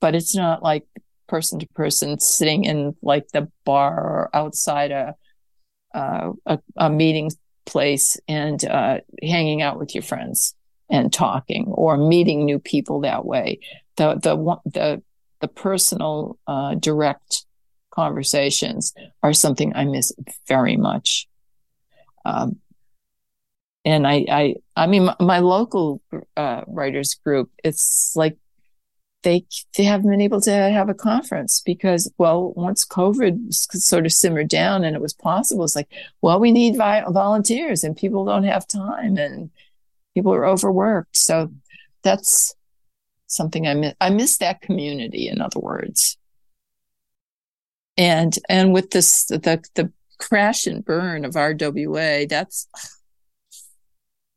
[0.00, 0.86] but it's not like
[1.26, 5.14] person to person sitting in like the bar or outside a
[5.94, 7.30] uh, a, a, meeting
[7.66, 10.54] place and uh, hanging out with your friends
[10.88, 13.58] and talking or meeting new people that way.
[13.96, 14.36] The the
[14.70, 15.02] the
[15.40, 17.44] the personal uh, direct
[17.90, 20.12] conversations are something I miss
[20.46, 21.26] very much.
[22.24, 22.56] Um,
[23.84, 26.02] and I, I, I mean, my, my local
[26.36, 28.36] uh, writers group, it's like
[29.22, 29.44] they
[29.76, 34.48] they haven't been able to have a conference because well once covid sort of simmered
[34.48, 38.44] down and it was possible it's like well we need vi- volunteers and people don't
[38.44, 39.50] have time and
[40.14, 41.50] people are overworked so
[42.02, 42.54] that's
[43.30, 46.16] something i miss i miss that community in other words.
[47.96, 52.66] And and with this the the crash and burn of rwa that's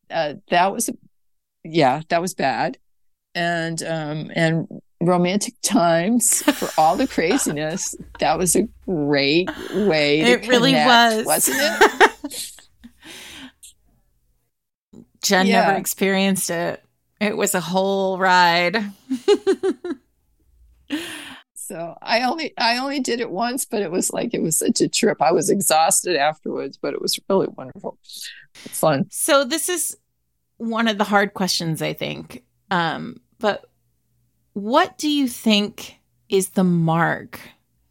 [0.09, 0.89] uh, that was
[1.63, 2.77] yeah that was bad.
[3.35, 4.67] And um and
[5.01, 11.25] romantic times for all the craziness that was a great way it really was.
[11.25, 12.51] wasn't it?
[15.23, 15.65] Jen yeah.
[15.65, 16.83] never experienced it
[17.23, 18.83] it was a whole ride.
[21.55, 24.81] So i only i only did it once but it was like it was such
[24.81, 25.21] a trip.
[25.21, 27.97] I was exhausted afterwards but it was really wonderful.
[28.53, 29.05] Fun.
[29.09, 29.95] So this is
[30.57, 32.43] one of the hard questions i think.
[32.69, 33.65] Um but
[34.53, 37.39] what do you think is the mark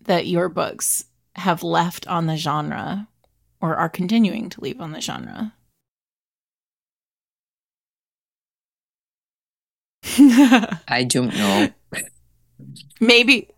[0.02, 3.08] that your books have left on the genre
[3.60, 5.54] or are continuing to leave on the genre?
[10.88, 11.68] I don't know.
[13.00, 13.48] Maybe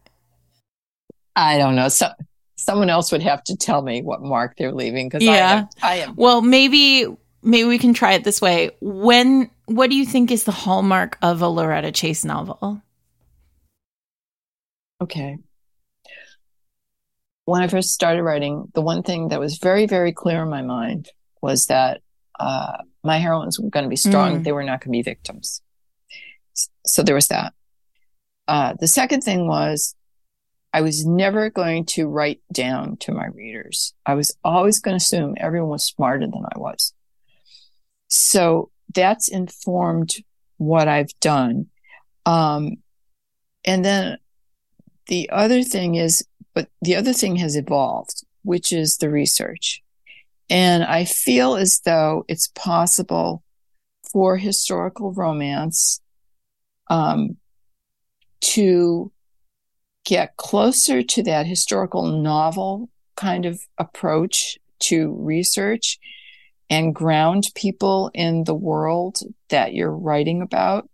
[1.36, 1.88] I don't know.
[1.88, 2.08] So
[2.56, 5.66] someone else would have to tell me what mark they're leaving because Yeah.
[5.82, 6.16] I, am, I am.
[6.16, 7.06] Well, maybe
[7.42, 8.70] maybe we can try it this way.
[8.80, 12.82] When what do you think is the hallmark of a Loretta Chase novel?
[15.00, 15.38] Okay.
[17.46, 20.62] When I first started writing, the one thing that was very, very clear in my
[20.62, 21.10] mind
[21.42, 22.00] was that
[22.40, 24.40] uh, my heroines were going to be strong.
[24.40, 24.44] Mm.
[24.44, 25.60] They were not going to be victims.
[26.86, 27.52] So there was that.
[28.46, 29.94] Uh, the second thing was
[30.72, 33.94] I was never going to write down to my readers.
[34.04, 36.92] I was always going to assume everyone was smarter than I was.
[38.08, 40.16] So that's informed
[40.58, 41.66] what I've done.
[42.26, 42.78] Um,
[43.64, 44.18] and then
[45.06, 49.82] the other thing is, but the other thing has evolved, which is the research.
[50.50, 53.42] And I feel as though it's possible
[54.12, 56.00] for historical romance
[56.88, 57.36] um,
[58.40, 59.10] to
[60.04, 65.98] get closer to that historical novel kind of approach to research
[66.68, 70.88] and ground people in the world that you're writing about.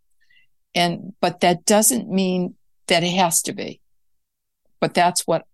[0.75, 2.55] And, but that doesn't mean
[2.87, 3.81] that it has to be.
[4.81, 5.47] But that's what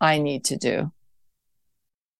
[0.00, 0.92] I need to do.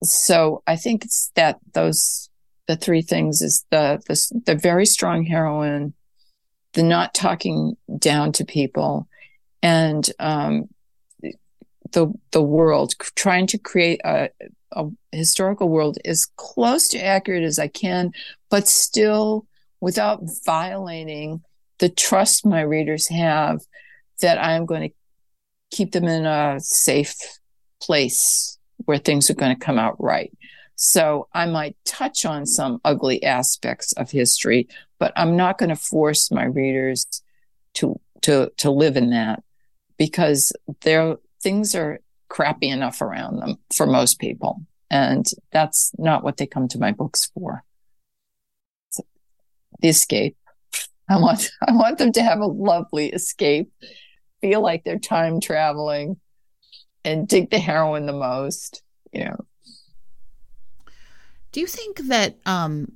[0.03, 2.31] So I think it's that those,
[2.67, 5.95] the three things is the, the, the very strong heroine,
[6.77, 9.09] the not talking down to people
[9.63, 10.69] and, um,
[11.93, 14.29] the, the world trying to create a,
[14.73, 18.13] a historical world as close to accurate as I can,
[18.51, 19.47] but still
[19.81, 21.43] without violating
[21.79, 23.61] the trust my readers have
[24.21, 24.95] that I'm going to
[25.71, 27.15] keep them in a safe
[27.81, 30.36] place where things are going to come out right.
[30.77, 34.69] So I might touch on some ugly aspects of history,
[34.99, 37.07] but I'm not going to force my readers
[37.75, 39.43] to to to live in that
[39.97, 40.53] because
[40.83, 46.47] there things are crappy enough around them for most people, and that's not what they
[46.47, 47.65] come to my books for.
[48.91, 49.05] So,
[49.81, 50.37] the escape.
[51.09, 53.73] I want I want them to have a lovely escape,
[54.43, 56.21] feel like they're time traveling,
[57.03, 58.83] and dig the heroine the most.
[59.13, 59.47] You know,
[61.57, 62.93] Do you think that um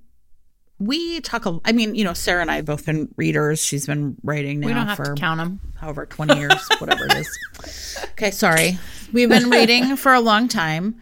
[0.78, 3.64] we talk a I mean, you know, Sarah and I have both been readers.
[3.64, 5.60] She's been writing now we don't have for to count them.
[5.78, 7.98] however 20 years, whatever it is.
[8.10, 8.78] Okay, sorry.
[9.14, 10.96] We've been reading for a long time.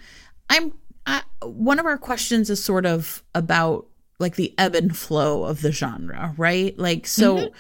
[0.49, 0.73] I'm
[1.05, 3.89] I, one of our questions is sort of about
[4.21, 6.79] like the ebb and flow of the genre, right?
[6.79, 7.51] Like so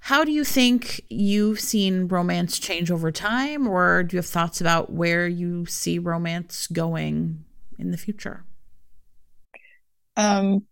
[0.00, 4.62] how do you think you've seen romance change over time or do you have thoughts
[4.62, 7.44] about where you see romance going
[7.78, 8.46] in the future?
[10.16, 10.64] Um,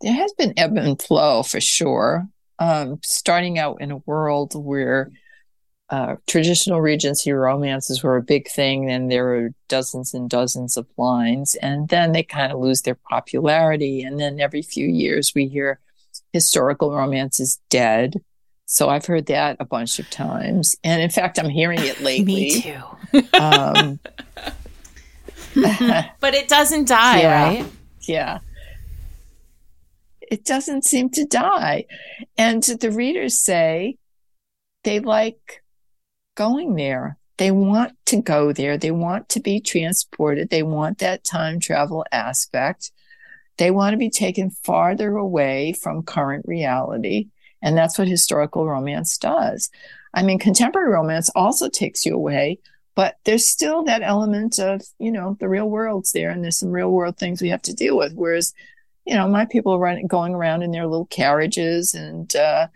[0.00, 2.26] there has been ebb and flow for sure.
[2.58, 5.10] Um, starting out in a world where
[5.88, 10.86] uh, traditional Regency romances were a big thing, and there were dozens and dozens of
[10.96, 14.02] lines, and then they kind of lose their popularity.
[14.02, 15.80] And then every few years, we hear
[16.32, 18.22] historical romance is dead.
[18.66, 22.24] So I've heard that a bunch of times, and in fact, I'm hearing it lately.
[22.34, 23.38] Me too.
[23.38, 23.98] Um,
[26.20, 27.44] But it doesn't die, Yeah.
[27.44, 27.66] right?
[28.02, 28.38] yeah.
[30.20, 31.86] It doesn't seem to die.
[32.38, 33.96] And the readers say
[34.84, 35.62] they like
[36.36, 37.18] going there.
[37.38, 38.76] They want to go there.
[38.78, 40.50] They want to be transported.
[40.50, 42.92] They want that time travel aspect.
[43.56, 47.28] They want to be taken farther away from current reality.
[47.62, 49.70] And that's what historical romance does.
[50.14, 52.58] I mean, contemporary romance also takes you away,
[52.94, 56.70] but there's still that element of, you know, the real world's there and there's some
[56.70, 58.12] real world things we have to deal with.
[58.14, 58.52] Whereas,
[59.06, 62.66] you know, my people are running, going around in their little carriages and, uh,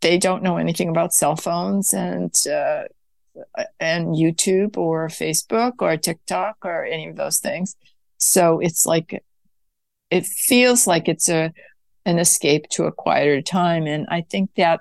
[0.00, 2.84] they don't know anything about cell phones and, uh,
[3.78, 7.76] and YouTube or Facebook or TikTok or any of those things.
[8.18, 9.22] So it's like,
[10.10, 11.52] it feels like it's a,
[12.04, 13.86] an escape to a quieter time.
[13.86, 14.80] And I think that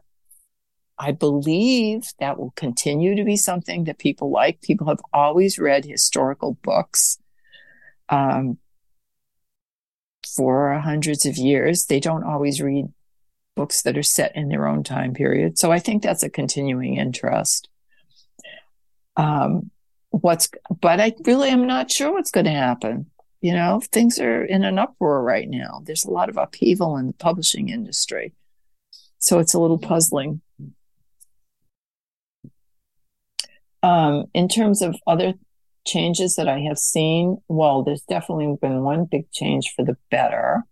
[0.98, 4.62] I believe that will continue to be something that people like.
[4.62, 7.18] People have always read historical books
[8.10, 8.58] um,
[10.36, 11.86] for hundreds of years.
[11.86, 12.86] They don't always read
[13.56, 15.58] books that are set in their own time period.
[15.58, 17.68] So I think that's a continuing interest.
[19.18, 19.72] Um,
[20.10, 20.50] what's,
[20.82, 23.08] but I really am not sure what's going to happen.
[23.42, 25.82] You know, things are in an uproar right now.
[25.84, 28.34] There's a lot of upheaval in the publishing industry.
[29.18, 30.42] So it's a little puzzling.
[33.84, 35.34] Um, in terms of other
[35.86, 40.64] changes that I have seen, well, there's definitely been one big change for the better,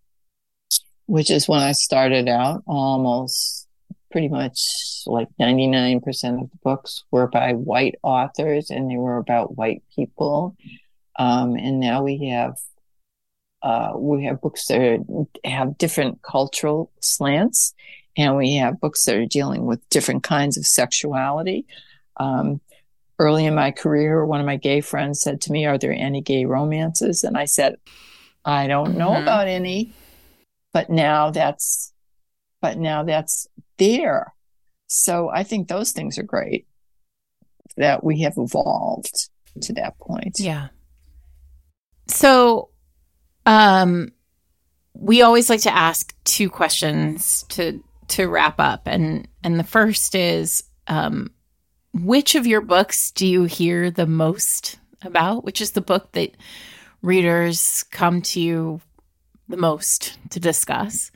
[1.07, 3.67] which is when I started out almost
[4.11, 4.59] pretty much
[5.05, 6.01] like 99%
[6.41, 10.55] of the books were by white authors and they were about white people.
[11.17, 12.57] Um, and now we have
[13.61, 17.73] uh, we have books that are, have different cultural slants,
[18.15, 21.65] and we have books that are dealing with different kinds of sexuality.
[22.17, 22.61] Um,
[23.19, 26.21] early in my career, one of my gay friends said to me, Are there any
[26.21, 27.23] gay romances?
[27.23, 27.75] And I said,
[28.43, 29.23] I don't know mm-hmm.
[29.23, 29.93] about any,
[30.73, 31.93] but now that's,
[32.61, 33.47] but now that's
[33.77, 34.33] there.
[34.87, 36.65] So I think those things are great
[37.77, 39.29] that we have evolved
[39.61, 40.39] to that point.
[40.39, 40.69] Yeah.
[42.07, 42.69] So,
[43.45, 44.11] um,
[44.93, 50.15] we always like to ask two questions to to wrap up, and and the first
[50.15, 51.31] is, um,
[51.93, 55.43] which of your books do you hear the most about?
[55.43, 56.35] Which is the book that
[57.01, 58.81] readers come to you
[59.47, 61.11] the most to discuss?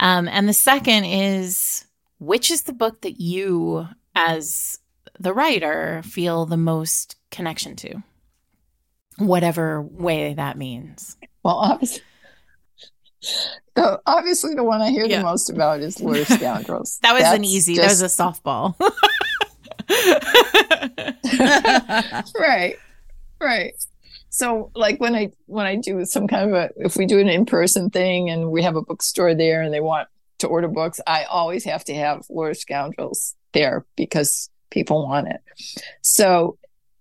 [0.00, 1.84] Um, and the second is,
[2.18, 4.78] which is the book that you, as
[5.18, 8.02] the writer, feel the most connection to?
[9.18, 11.16] Whatever way that means.
[11.42, 12.02] Well, obviously,
[14.06, 15.18] obviously the one I hear yeah.
[15.18, 16.98] the most about is Lord Scoundrels.
[17.02, 17.74] that was That's an easy.
[17.74, 17.98] Just...
[17.98, 18.76] That was a softball.
[22.38, 22.76] right,
[23.40, 23.72] right.
[24.30, 27.28] So, like when I when I do some kind of a if we do an
[27.28, 30.08] in person thing and we have a bookstore there and they want
[30.38, 35.40] to order books, I always have to have Lord Scoundrels there because people want it.
[36.02, 36.58] So,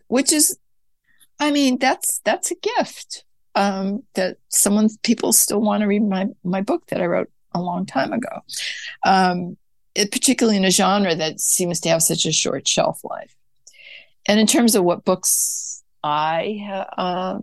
[0.07, 0.57] which is,
[1.39, 3.25] I mean, that's that's a gift
[3.55, 7.59] um, that someone people still want to read my my book that I wrote a
[7.59, 8.41] long time ago,
[9.03, 9.57] um,
[10.11, 13.35] particularly in a genre that seems to have such a short shelf life.
[14.27, 17.39] And in terms of what books I uh,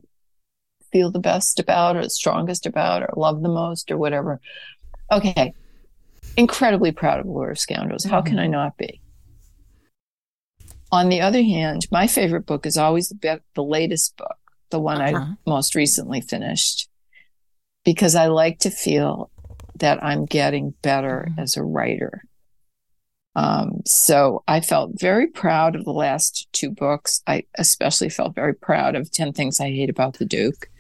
[0.93, 4.41] feel the best about, or strongest about, or love the most, or whatever,
[5.11, 5.55] okay,
[6.37, 8.05] incredibly proud of Lord of Scoundrels.
[8.05, 8.29] How mm-hmm.
[8.29, 9.01] can I not be?
[10.93, 14.37] On the other hand, my favorite book is always the, be- the latest book
[14.71, 15.25] the one uh-huh.
[15.25, 16.89] I most recently finished,
[17.85, 19.31] because I like to feel
[19.77, 21.41] that I'm getting better mm-hmm.
[21.41, 22.25] as a writer.
[23.37, 27.23] Um, so I felt very proud of the last two books.
[27.27, 30.71] I especially felt very proud of 10 Things I Hate About the Duke.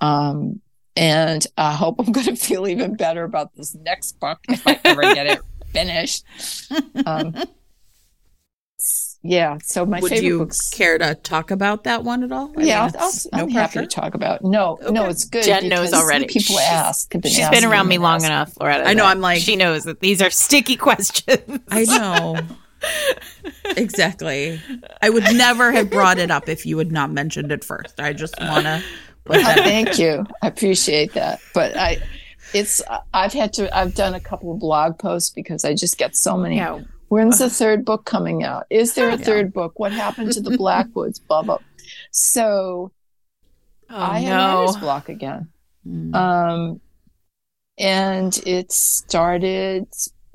[0.00, 0.60] Um,
[0.96, 4.80] and I hope I'm going to feel even better about this next book if I
[4.84, 5.40] ever get it
[5.72, 6.24] finished.
[7.06, 7.34] Um,
[9.26, 9.56] yeah.
[9.62, 10.68] So my Would favorite you books.
[10.68, 12.52] care to talk about that one at all?
[12.58, 13.02] I yeah, mean,
[13.32, 14.44] i am no happy to talk about.
[14.44, 14.92] No, okay.
[14.92, 15.44] no, it's good.
[15.44, 16.26] Jen knows already.
[16.26, 17.10] People she's, ask.
[17.10, 18.86] Been she's been around me long enough, Loretta.
[18.86, 19.06] I know.
[19.06, 21.58] I'm like she knows that these are sticky questions.
[21.70, 22.38] I know.
[23.78, 24.60] exactly.
[25.00, 27.98] I would never have brought it up if you had not mentioned it first.
[27.98, 28.80] I just want uh,
[29.26, 29.42] to.
[29.42, 30.26] Thank you.
[30.42, 31.40] I appreciate that.
[31.54, 31.96] But I,
[32.52, 32.82] it's
[33.14, 33.74] I've had to.
[33.74, 36.56] I've done a couple of blog posts because I just get so many.
[36.56, 36.80] Yeah
[37.14, 38.66] When's the third book coming out?
[38.70, 39.78] Is there a third book?
[39.78, 41.20] What happened to the Blackwoods?
[41.20, 41.58] blah blah.
[42.10, 42.90] So
[43.88, 44.26] oh, I no.
[44.26, 45.48] had writer's block again.
[45.86, 46.12] Mm.
[46.12, 46.80] Um,
[47.78, 49.86] and it started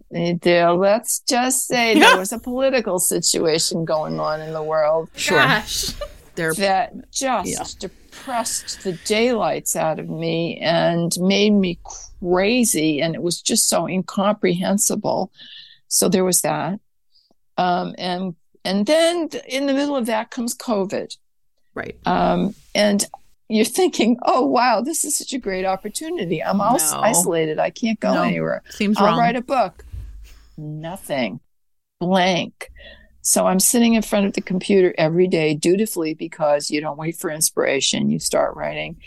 [0.10, 0.72] there.
[0.72, 5.10] Let's just say there was a political situation going on in the world.
[5.16, 5.38] Sure.
[6.36, 7.66] that just yeah.
[7.78, 11.78] depressed the daylights out of me and made me
[12.22, 13.02] crazy.
[13.02, 15.30] And it was just so incomprehensible
[15.90, 16.80] so there was that.
[17.58, 21.16] Um, and and then in the middle of that comes COVID.
[21.76, 21.98] Right.
[22.06, 23.06] Um, and
[23.50, 26.42] you're thinking, oh wow, this is such a great opportunity.
[26.42, 27.00] I'm all no.
[27.00, 27.60] isolated.
[27.60, 28.24] I can't go no.
[28.24, 28.64] anywhere.
[28.70, 29.20] Seems I'll wrong.
[29.20, 29.84] write a book.
[30.58, 31.40] Nothing.
[32.00, 32.72] Blank.
[33.22, 37.18] So I'm sitting in front of the computer every day dutifully because you don't wait
[37.18, 38.10] for inspiration.
[38.10, 38.98] You start writing.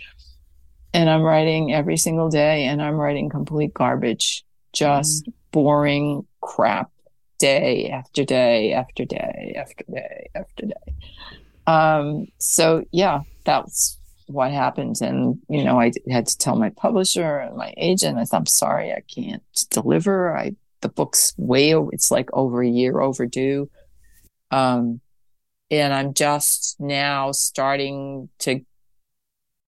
[0.92, 5.32] And I'm writing every single day and I'm writing complete garbage, just mm.
[5.52, 6.90] boring crap
[7.38, 10.94] day after day after day after day after day.
[11.66, 14.96] Um, so yeah, that's what happened.
[15.00, 18.46] And, you know, I had to tell my publisher and my agent, I said, I'm
[18.46, 20.36] sorry, I can't deliver.
[20.36, 23.70] I, the book's way, it's like over a year overdue.
[24.50, 25.00] Um,
[25.70, 28.60] and I'm just now starting to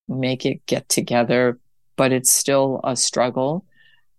[0.09, 1.59] make it get together,
[1.97, 3.65] but it's still a struggle.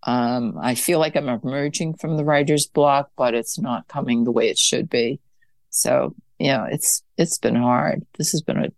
[0.05, 4.31] Um, I feel like I'm emerging from the writer's block, but it's not coming the
[4.31, 5.19] way it should be.
[5.71, 8.05] So, you know, it's it's been hard.
[8.17, 8.69] This has been a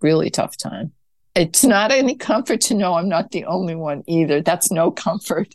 [0.00, 0.92] really tough time.
[1.34, 4.40] It's not any comfort to know I'm not the only one either.
[4.40, 5.54] That's no comfort.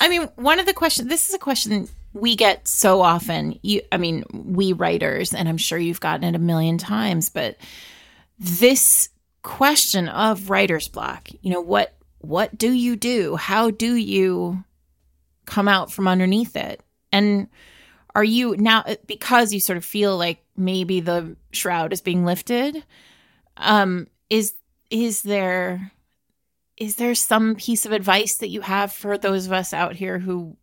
[0.00, 3.58] I mean, one of the questions, this is a question we get so often.
[3.62, 7.56] You, I mean, we writers, and I'm sure you've gotten it a million times, but
[8.38, 9.08] this
[9.42, 13.36] question of writer's block, you know, what what do you do?
[13.36, 14.64] How do you
[15.46, 16.82] come out from underneath it?
[17.12, 17.48] And
[18.14, 22.84] are you now because you sort of feel like maybe the shroud is being lifted?
[23.56, 24.54] Um, is
[24.90, 25.92] is there
[26.76, 30.18] is there some piece of advice that you have for those of us out here
[30.18, 30.56] who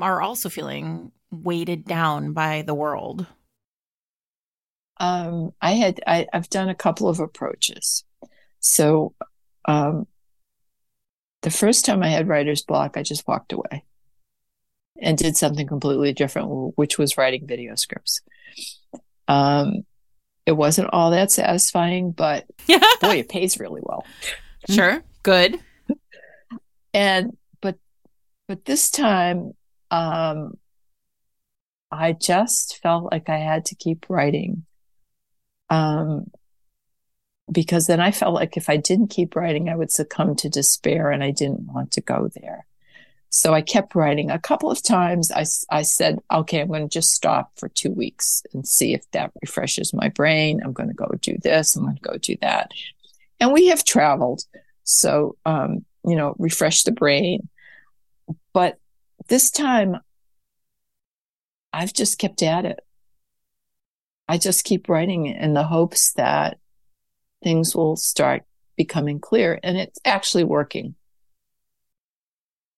[0.00, 3.26] are also feeling weighted down by the world?
[4.98, 8.04] Um, I had I, have done a couple of approaches.
[8.60, 9.14] So
[9.66, 10.06] um,
[11.42, 13.84] the first time I had writer's block, I just walked away
[15.00, 18.22] and did something completely different, which was writing video scripts.
[19.28, 19.84] Um,
[20.46, 22.46] it wasn't all that satisfying, but
[23.00, 24.06] boy, it pays really well.
[24.70, 25.58] Sure, good.
[26.94, 27.76] And but
[28.48, 29.52] but this time,
[29.90, 30.54] um,
[31.90, 34.64] I just felt like I had to keep writing.
[35.68, 36.30] Um,
[37.50, 41.10] because then I felt like if I didn't keep writing, I would succumb to despair
[41.10, 42.66] and I didn't want to go there.
[43.30, 44.30] So I kept writing.
[44.30, 47.90] A couple of times I, I said, okay, I'm going to just stop for two
[47.90, 50.60] weeks and see if that refreshes my brain.
[50.64, 51.76] I'm going to go do this.
[51.76, 52.70] I'm going to go do that.
[53.40, 54.44] And we have traveled.
[54.84, 57.48] So, um, you know, refresh the brain.
[58.52, 58.78] But
[59.28, 59.98] this time
[61.72, 62.80] I've just kept at it.
[64.28, 66.58] I just keep writing in the hopes that
[67.42, 68.42] things will start
[68.76, 70.94] becoming clear and it's actually working.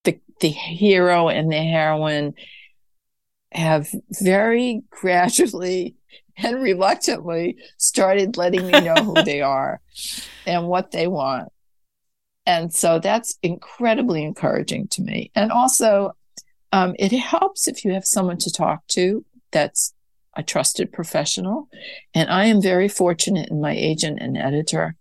[0.05, 2.35] The, the hero and the heroine
[3.53, 3.89] have
[4.21, 5.97] very gradually
[6.37, 9.81] and reluctantly started letting me know who they are
[10.47, 11.53] and what they want.
[12.47, 15.31] And so that's incredibly encouraging to me.
[15.35, 16.13] And also,
[16.73, 19.93] um, it helps if you have someone to talk to that's
[20.37, 21.69] a trusted professional.
[22.15, 24.95] And I am very fortunate in my agent and editor.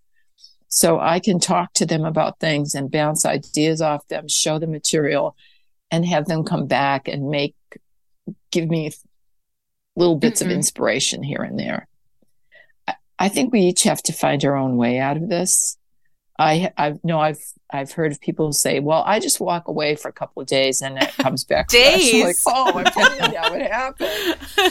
[0.70, 4.68] So I can talk to them about things and bounce ideas off them, show the
[4.68, 5.36] material,
[5.92, 7.56] and have them come back and make,
[8.52, 8.92] give me
[9.96, 10.52] little bits mm-hmm.
[10.52, 11.88] of inspiration here and there.
[12.88, 15.77] I, I think we each have to find our own way out of this.
[16.40, 20.10] I I know I've I've heard of people say, "Well, I just walk away for
[20.10, 23.52] a couple of days and it comes back." days, like, oh, I'm telling you that
[23.52, 24.08] would happen.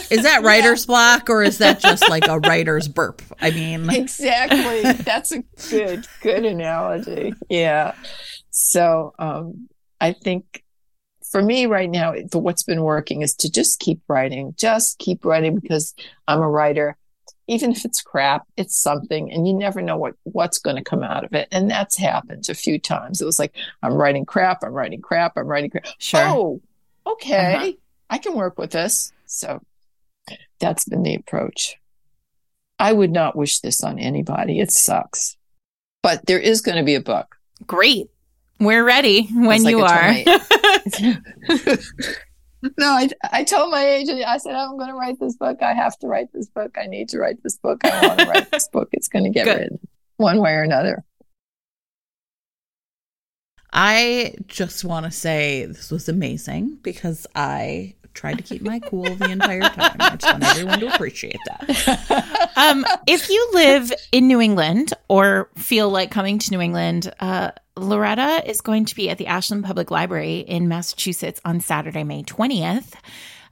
[0.09, 0.87] Is that writer's yeah.
[0.87, 3.21] block or is that just like a writer's burp?
[3.41, 4.91] I mean, exactly.
[5.03, 7.33] That's a good good analogy.
[7.49, 7.95] Yeah.
[8.49, 9.67] So um,
[9.99, 10.63] I think
[11.29, 15.25] for me right now, the, what's been working is to just keep writing, just keep
[15.25, 15.93] writing because
[16.27, 16.97] I'm a writer
[17.47, 21.01] even if it's crap, it's something and you never know what, what's going to come
[21.01, 21.47] out of it.
[21.51, 23.21] And that's happened a few times.
[23.21, 24.63] It was like, I'm writing crap.
[24.63, 25.37] I'm writing crap.
[25.37, 25.85] I'm writing crap.
[25.97, 26.21] Sure.
[26.21, 26.61] Oh,
[27.05, 27.55] okay.
[27.55, 27.71] Uh-huh.
[28.09, 29.13] I can work with this.
[29.25, 29.61] So
[30.59, 31.77] that's been the approach.
[32.79, 34.59] I would not wish this on anybody.
[34.59, 35.35] It sucks,
[36.03, 37.35] but there is going to be a book.
[37.65, 38.07] Great.
[38.59, 40.13] We're ready when you are.
[42.77, 45.61] no, I, I told my agent, I said, I'm going to write this book.
[45.61, 46.77] I have to write this book.
[46.77, 47.81] I need to write this book.
[47.83, 48.89] I want to write this book.
[48.93, 49.57] It's going to get Good.
[49.57, 49.79] written
[50.17, 51.03] one way or another.
[53.73, 59.03] I just want to say this was amazing because I tried to keep my cool
[59.03, 59.95] the entire time.
[59.99, 62.51] I just want everyone to appreciate that.
[62.55, 67.51] Um, if you live in New England or feel like coming to New England, uh,
[67.77, 72.23] Loretta is going to be at the Ashland Public Library in Massachusetts on Saturday, May
[72.23, 72.93] 20th.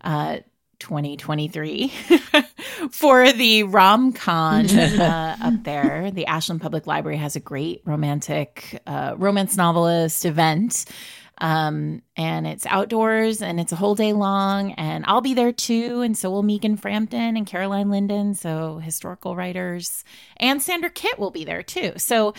[0.02, 0.38] Uh,
[0.80, 1.88] 2023
[2.92, 6.12] for the RomCon uh, up there.
[6.12, 10.86] The Ashland Public Library has a great romantic uh, romance novelist event
[11.40, 14.72] um, and it's outdoors and it's a whole day long.
[14.74, 16.02] And I'll be there too.
[16.02, 18.34] And so will Megan Frampton and Caroline Linden.
[18.36, 20.04] So historical writers.
[20.38, 21.94] And Sandra Kitt will be there too.
[21.98, 22.34] So,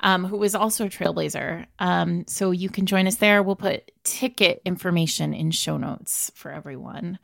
[0.00, 1.66] um, who is also a trailblazer.
[1.78, 3.42] Um, so you can join us there.
[3.42, 7.18] We'll put ticket information in show notes for everyone.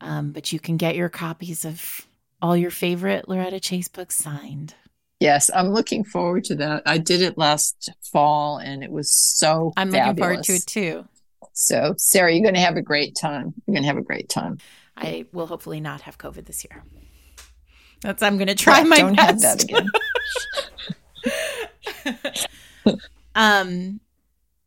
[0.00, 2.06] Um, but you can get your copies of
[2.42, 4.74] all your favorite Loretta Chase books signed.
[5.20, 6.82] Yes, I'm looking forward to that.
[6.84, 10.08] I did it last fall and it was so I'm fabulous.
[10.08, 11.08] looking forward to it too.
[11.52, 13.54] So, Sarah, you're going to have a great time.
[13.66, 14.58] You're going to have a great time.
[14.96, 16.84] I will hopefully not have COVID this year.
[18.02, 19.26] That's I'm going to try my don't best.
[19.26, 19.64] have that
[22.84, 22.98] again.
[23.34, 24.00] um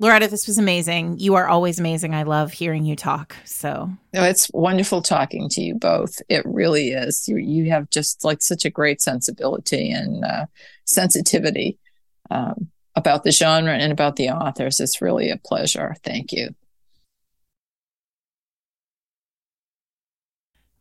[0.01, 1.19] Loretta, this was amazing.
[1.19, 2.15] You are always amazing.
[2.15, 3.35] I love hearing you talk.
[3.43, 6.21] So no, it's wonderful talking to you both.
[6.29, 7.27] It really is.
[7.27, 10.45] You you have just like such a great sensibility and uh,
[10.85, 11.77] sensitivity
[12.31, 14.79] um, about the genre and about the authors.
[14.79, 15.95] It's really a pleasure.
[16.01, 16.55] Thank you.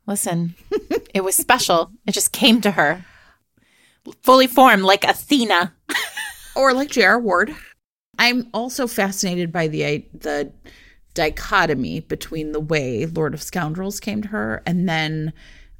[0.07, 0.55] Listen,
[1.13, 1.91] it was special.
[2.07, 3.05] It just came to her,
[4.23, 5.75] fully formed like Athena,
[6.57, 7.19] or like J.R.
[7.19, 7.55] Ward.
[8.19, 10.53] I'm also fascinated by the the
[11.15, 15.33] dichotomy between the way Lord of Scoundrels came to her and then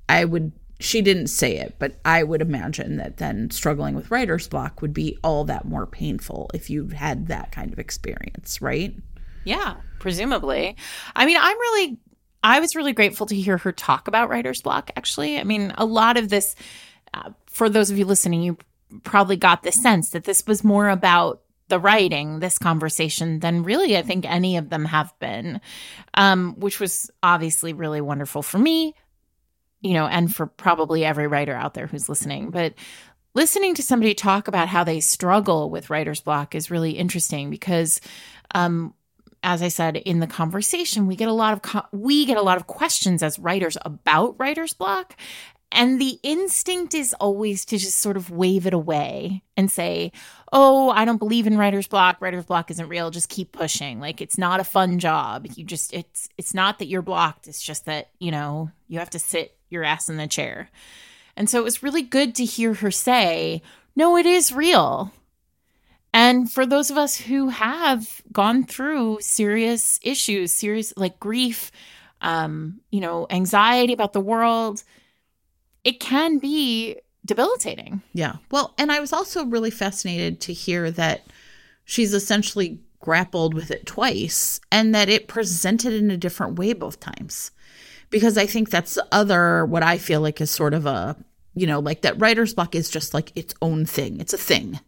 [0.09, 4.47] I would she didn't say it, but I would imagine that then struggling with writer's
[4.47, 8.95] block would be all that more painful if you had that kind of experience, right?
[9.45, 10.77] Yeah, presumably.
[11.17, 11.99] I mean, I'm really
[12.45, 15.39] I was really grateful to hear her talk about writer's block actually.
[15.39, 16.55] I mean, a lot of this
[17.15, 18.57] uh, for those of you listening, you
[19.03, 23.97] probably got the sense that this was more about the writing, this conversation, than really
[23.97, 25.61] I think any of them have been,
[26.15, 28.95] um, which was obviously really wonderful for me,
[29.81, 32.51] you know, and for probably every writer out there who's listening.
[32.51, 32.75] But
[33.35, 38.01] listening to somebody talk about how they struggle with writer's block is really interesting because,
[38.55, 38.95] um,
[39.43, 42.43] as I said in the conversation, we get a lot of co- we get a
[42.43, 45.15] lot of questions as writers about writer's block,
[45.71, 50.13] and the instinct is always to just sort of wave it away and say,
[50.51, 52.17] Oh, I don't believe in writer's block.
[52.21, 53.11] Writer's block isn't real.
[53.11, 54.01] Just keep pushing.
[54.01, 55.47] Like it's not a fun job.
[55.55, 57.49] You just, it's, it's not that you're blocked.
[57.49, 60.71] It's just that, you know, you have to sit your ass in the chair.
[61.37, 63.63] And so it was really good to hear her say,
[63.95, 65.13] No, it is real.
[66.15, 71.71] And for those of us who have gone through serious issues, serious like grief,
[72.23, 74.83] um, you know, anxiety about the world,
[75.89, 78.03] it can be debilitating.
[78.13, 78.37] Yeah.
[78.51, 81.27] Well, and I was also really fascinated to hear that
[81.87, 87.01] she's essentially grappled with it twice and that it presented in a different way both
[87.01, 87.53] times.
[88.11, 91.17] Because I think that's the other, what I feel like is sort of a,
[91.55, 94.21] you know, like that writer's block is just like its own thing.
[94.21, 94.81] It's a thing.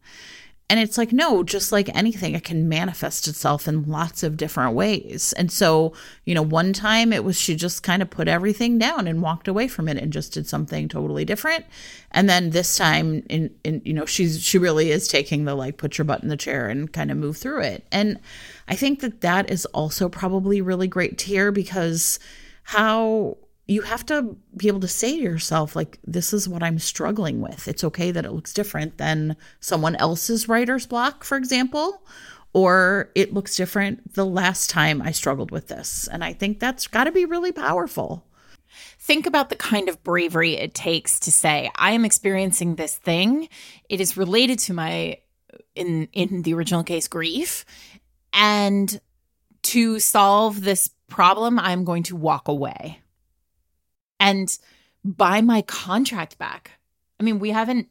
[0.71, 4.77] And it's like, no, just like anything, it can manifest itself in lots of different
[4.77, 5.33] ways.
[5.33, 5.95] And so,
[6.25, 9.49] you know, one time it was she just kind of put everything down and walked
[9.49, 11.65] away from it and just did something totally different.
[12.13, 15.77] And then this time, in, in you know, she's she really is taking the like
[15.77, 17.85] put your butt in the chair and kind of move through it.
[17.91, 18.21] And
[18.69, 22.21] I think that that is also probably really great to hear because
[22.63, 23.39] how
[23.71, 27.41] you have to be able to say to yourself like this is what i'm struggling
[27.41, 27.69] with.
[27.69, 32.03] It's okay that it looks different than someone else's writer's block for example
[32.53, 36.09] or it looks different the last time i struggled with this.
[36.11, 38.27] And i think that's got to be really powerful.
[38.99, 43.49] Think about the kind of bravery it takes to say i am experiencing this thing.
[43.89, 45.19] It is related to my
[45.77, 47.65] in in the original case grief.
[48.33, 49.01] And
[49.63, 53.01] to solve this problem i'm going to walk away
[54.21, 54.57] and
[55.05, 56.73] buy my contract back.
[57.19, 57.89] I mean, we haven't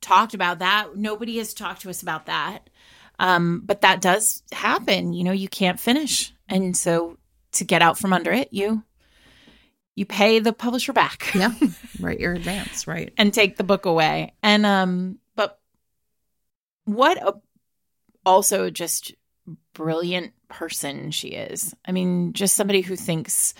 [0.00, 0.96] talked about that.
[0.96, 2.70] Nobody has talked to us about that.
[3.18, 5.12] Um, but that does happen.
[5.12, 6.32] You know, you can't finish.
[6.48, 7.18] And so
[7.52, 8.82] to get out from under it, you
[9.96, 11.30] you pay the publisher back.
[11.34, 11.52] Yeah.
[12.00, 13.12] Write your advance, right.
[13.16, 14.32] and take the book away.
[14.42, 15.60] And um but
[16.84, 17.34] what a
[18.26, 19.14] also just
[19.74, 21.74] brilliant person she is.
[21.84, 23.54] I mean, just somebody who thinks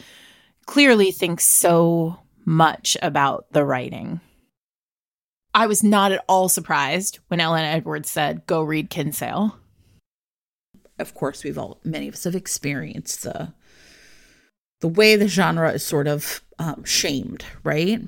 [0.67, 4.21] clearly thinks so much about the writing.
[5.55, 9.59] I was not at all surprised when Ellen Edwards said, "Go read Kinsale."
[10.99, 13.55] Of course, we've all many of us have experienced the
[14.81, 18.03] the way the genre is sort of um, shamed, right?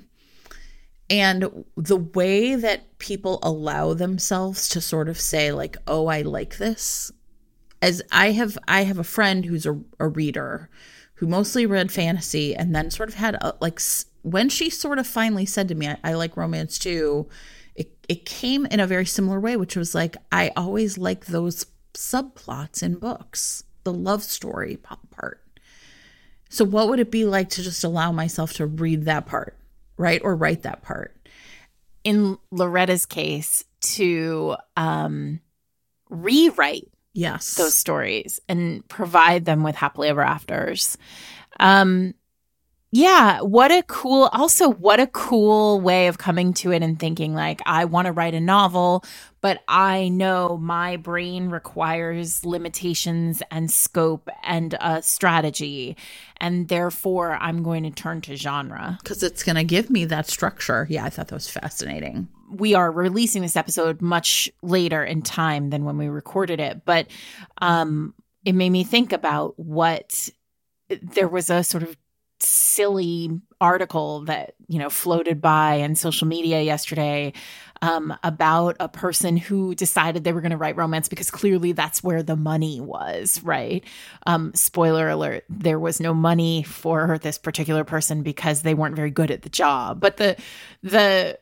[1.09, 6.59] And the way that people allow themselves to sort of say, like, "Oh, I like
[6.59, 7.13] this,"
[7.81, 10.69] as I have, I have a friend who's a, a reader
[11.17, 13.81] who mostly read fantasy and then sort of had a, like
[14.23, 17.29] when she sort of finally said to me, I, I like romance too,
[17.75, 21.67] it, it came in a very similar way, which was like, I always like those
[21.95, 25.43] subplots in books, the love story part.
[26.49, 29.59] So, what would it be like to just allow myself to read that part,
[29.97, 30.21] right?
[30.23, 31.17] Or write that part?
[32.05, 35.41] In Loretta's case, to um,
[36.09, 37.55] rewrite yes.
[37.55, 40.97] those stories and provide them with happily ever afters.
[41.59, 42.15] Um
[42.93, 47.35] yeah what a cool also what a cool way of coming to it and thinking
[47.35, 49.05] like i want to write a novel
[49.41, 55.97] but i know my brain requires limitations and scope and a strategy
[56.39, 58.99] and therefore i'm going to turn to genre.
[59.03, 60.87] Because it's going to give me that structure.
[60.89, 65.71] Yeah i thought that was fascinating we are releasing this episode much later in time
[65.71, 67.07] than when we recorded it, but
[67.59, 68.15] um,
[68.45, 70.29] it made me think about what
[70.89, 71.97] there was a sort of
[72.39, 77.33] silly article that you know floated by in social media yesterday
[77.83, 82.03] um, about a person who decided they were going to write romance because clearly that's
[82.03, 83.85] where the money was right?
[84.27, 89.11] Um, spoiler alert there was no money for this particular person because they weren't very
[89.11, 90.01] good at the job.
[90.01, 90.37] But the
[90.83, 91.39] the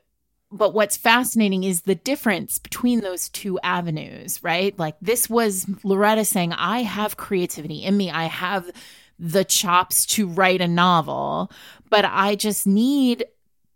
[0.55, 4.79] but what's fascinating is the difference between those two avenues, right?
[4.79, 8.11] Like this was Loretta saying, I have creativity in me.
[8.11, 8.71] I have
[9.19, 11.51] the chops to write a novel,
[11.91, 13.25] but I just need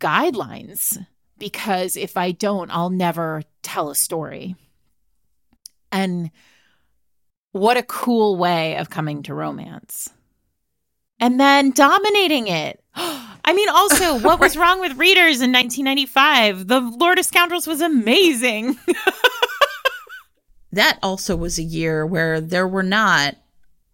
[0.00, 1.05] guidelines
[1.36, 4.55] because if I don't, I'll never tell a story.
[5.90, 6.30] And
[7.50, 10.10] what a cool way of coming to romance.
[11.20, 12.82] And then dominating it.
[12.95, 16.69] I mean, also, what was wrong with readers in 1995?
[16.69, 18.78] The Lord of Scoundrels was amazing.
[20.73, 23.36] that also was a year where there were not,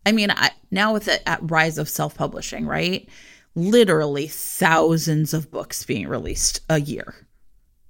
[0.04, 3.08] I mean, I, now with the rise of self publishing, right?
[3.54, 7.14] Literally thousands of books being released a year.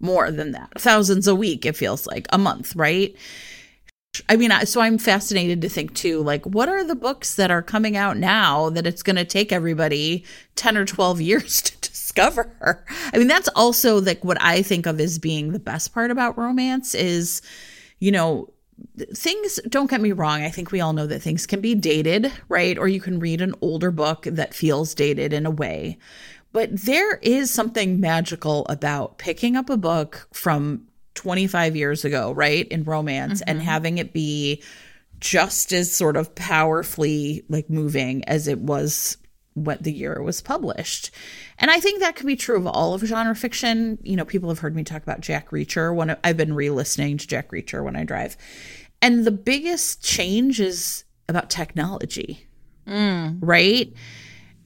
[0.01, 0.79] More than that.
[0.79, 3.17] Thousands a week, it feels like, a month, right?
[4.29, 7.63] I mean, so I'm fascinated to think too, like, what are the books that are
[7.63, 10.25] coming out now that it's going to take everybody
[10.57, 12.85] 10 or 12 years to discover?
[13.13, 16.39] I mean, that's also like what I think of as being the best part about
[16.39, 17.43] romance is,
[17.99, 18.51] you know,
[19.13, 22.33] things don't get me wrong i think we all know that things can be dated
[22.49, 25.97] right or you can read an older book that feels dated in a way
[26.53, 32.67] but there is something magical about picking up a book from 25 years ago, right,
[32.69, 33.51] in romance mm-hmm.
[33.51, 34.63] and having it be
[35.21, 39.17] just as sort of powerfully like moving as it was
[39.55, 41.11] what the year it was published.
[41.59, 43.99] And I think that can be true of all of genre fiction.
[44.03, 47.27] You know, people have heard me talk about Jack Reacher when I've been re-listening to
[47.27, 48.37] Jack Reacher when I drive.
[49.01, 52.47] And the biggest change is about technology.
[52.87, 53.39] Mm.
[53.41, 53.93] Right?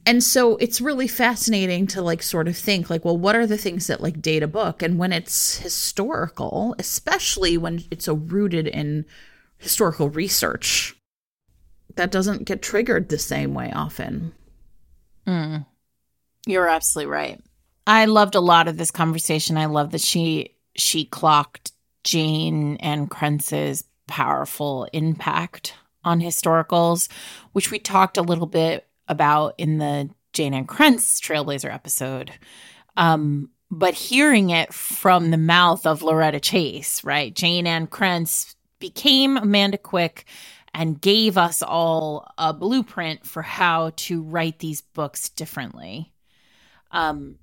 [0.07, 3.59] And so it's really fascinating to like sort of think like well what are the
[3.59, 4.83] things that like date a book?
[4.83, 9.05] And when it's historical especially when it's so rooted in
[9.59, 10.95] historical research
[11.97, 14.33] that doesn't get triggered the same way often.
[15.27, 15.67] Mm.
[16.47, 17.41] you're absolutely right.
[17.87, 19.59] I loved a lot of this conversation.
[19.59, 21.73] I love that she she clocked
[22.05, 27.09] Jayne Ann Krentz's powerful impact on historicals
[27.53, 32.33] which we talked a little bit about in the Jayne Ann Krentz Trailblazer episode.
[32.97, 37.35] Um, but hearing it from the mouth of Loretta Chase, right?
[37.35, 40.25] Jayne Ann Krentz became Amanda Quick
[40.75, 46.13] and gave us all a blueprint for how to write these books differently.
[46.91, 47.37] Um,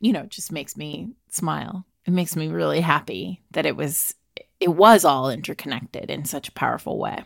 [0.00, 1.86] you know, just makes me smile.
[2.06, 4.14] It makes me really happy that it was
[4.60, 7.24] it was all interconnected in such a powerful way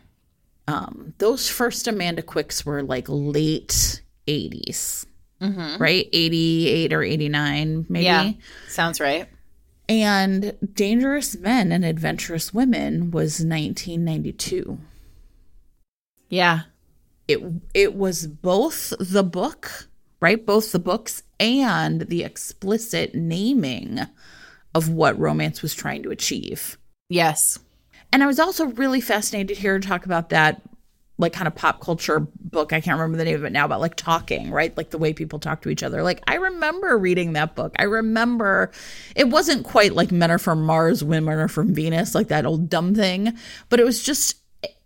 [0.68, 5.06] um, those first Amanda Quicks were like late 80s,
[5.40, 5.82] mm-hmm.
[5.82, 6.08] right?
[6.12, 8.04] 88 or 89, maybe.
[8.04, 8.32] Yeah,
[8.68, 9.26] sounds right.
[9.88, 14.78] And Dangerous Men and Adventurous Women was 1992.
[16.28, 16.60] Yeah.
[17.26, 17.40] It
[17.72, 19.88] it was both the book,
[20.20, 20.44] right?
[20.44, 24.00] Both the books and the explicit naming
[24.74, 26.76] of what romance was trying to achieve.
[27.08, 27.58] Yes.
[28.12, 30.62] And I was also really fascinated here to talk about that
[31.18, 32.72] like kind of pop culture book.
[32.72, 34.74] I can't remember the name of it now, but like talking, right?
[34.76, 36.02] Like the way people talk to each other.
[36.02, 37.74] Like I remember reading that book.
[37.78, 38.70] I remember
[39.16, 42.70] it wasn't quite like men are from Mars, women are from Venus, like that old
[42.70, 43.36] dumb thing,
[43.68, 44.36] but it was just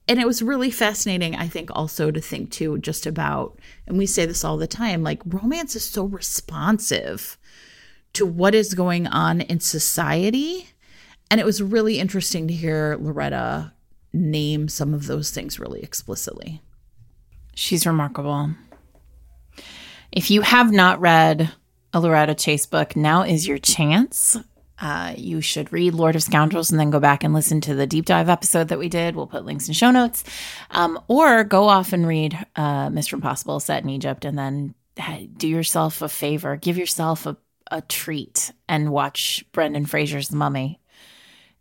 [0.09, 4.07] and it was really fascinating, I think, also to think too, just about, and we
[4.07, 7.39] say this all the time, like romance is so responsive
[8.15, 10.72] to what is going on in society
[11.33, 13.73] and it was really interesting to hear Loretta
[14.13, 16.61] name some of those things really explicitly.
[17.55, 18.51] She's remarkable.
[20.13, 21.51] If you have not read
[21.95, 24.37] a Loretta Chase book, now is your chance.
[24.79, 27.87] Uh, you should read Lord of Scoundrels and then go back and listen to the
[27.87, 29.17] deep dive episode that we did.
[29.17, 30.25] We'll put links in show notes.
[30.71, 33.15] Um, or go off and read uh, Mr.
[33.15, 34.75] Impossible set in Egypt and then
[35.39, 36.57] do yourself a favor.
[36.57, 37.39] Give yourself a,
[37.71, 40.79] a treat and watch Brendan Fraser's The Mummy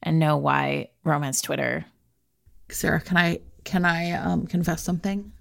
[0.03, 1.85] and know why romance Twitter.
[2.69, 5.31] Sarah, can I can I um, confess something?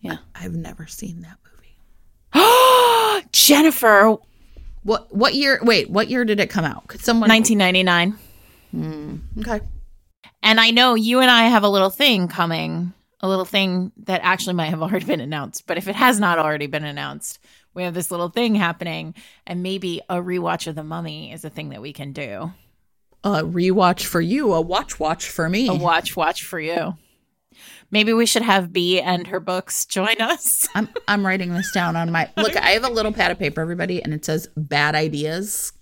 [0.00, 1.38] Yeah, I've never seen that
[2.32, 3.28] movie.
[3.32, 4.16] Jennifer,
[4.82, 5.58] what what year?
[5.62, 6.86] Wait, what year did it come out?
[6.88, 7.28] Could someone?
[7.28, 8.18] 1999.
[8.74, 9.64] Mm, okay.
[10.42, 14.20] And I know you and I have a little thing coming, a little thing that
[14.22, 15.66] actually might have already been announced.
[15.66, 17.38] But if it has not already been announced,
[17.74, 19.14] we have this little thing happening,
[19.46, 22.52] and maybe a rewatch of The Mummy is a thing that we can do
[23.24, 25.68] a rewatch for you, a watch watch for me.
[25.68, 26.96] A watch watch for you.
[27.90, 30.68] Maybe we should have B and her books join us.
[30.74, 32.56] I'm I'm writing this down on my look.
[32.56, 35.72] I have a little pad of paper, everybody, and it says bad ideas.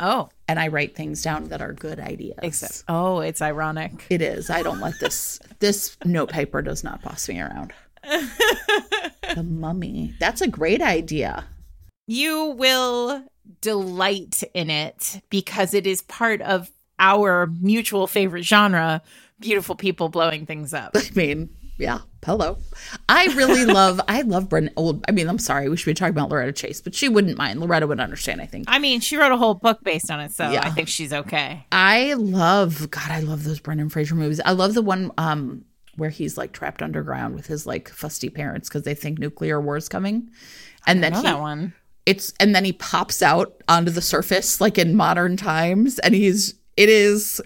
[0.00, 2.38] Oh, and I write things down that are good ideas.
[2.42, 4.06] Except, oh, it's ironic.
[4.10, 4.50] It is.
[4.50, 5.38] I don't let this.
[5.60, 7.72] this note paper does not boss me around.
[8.02, 10.14] the mummy.
[10.18, 11.44] That's a great idea.
[12.06, 13.24] You will
[13.60, 19.02] delight in it because it is part of our mutual favorite genre,
[19.40, 20.92] beautiful people blowing things up.
[20.96, 22.56] I mean, yeah, hello.
[23.08, 24.72] I really love, I love Brendan.
[24.76, 27.36] Old, I mean, I'm sorry, we should be talking about Loretta Chase, but she wouldn't
[27.36, 27.58] mind.
[27.60, 28.66] Loretta would understand, I think.
[28.68, 30.60] I mean, she wrote a whole book based on it, so Yeah.
[30.64, 31.66] I think she's okay.
[31.72, 34.40] I love, God, I love those Brendan Fraser movies.
[34.44, 35.64] I love the one um
[35.96, 39.76] where he's like trapped underground with his like fusty parents because they think nuclear war
[39.76, 40.28] is coming,
[40.88, 41.72] and then he, that one.
[42.04, 46.54] it's and then he pops out onto the surface like in modern times, and he's
[46.76, 47.40] it is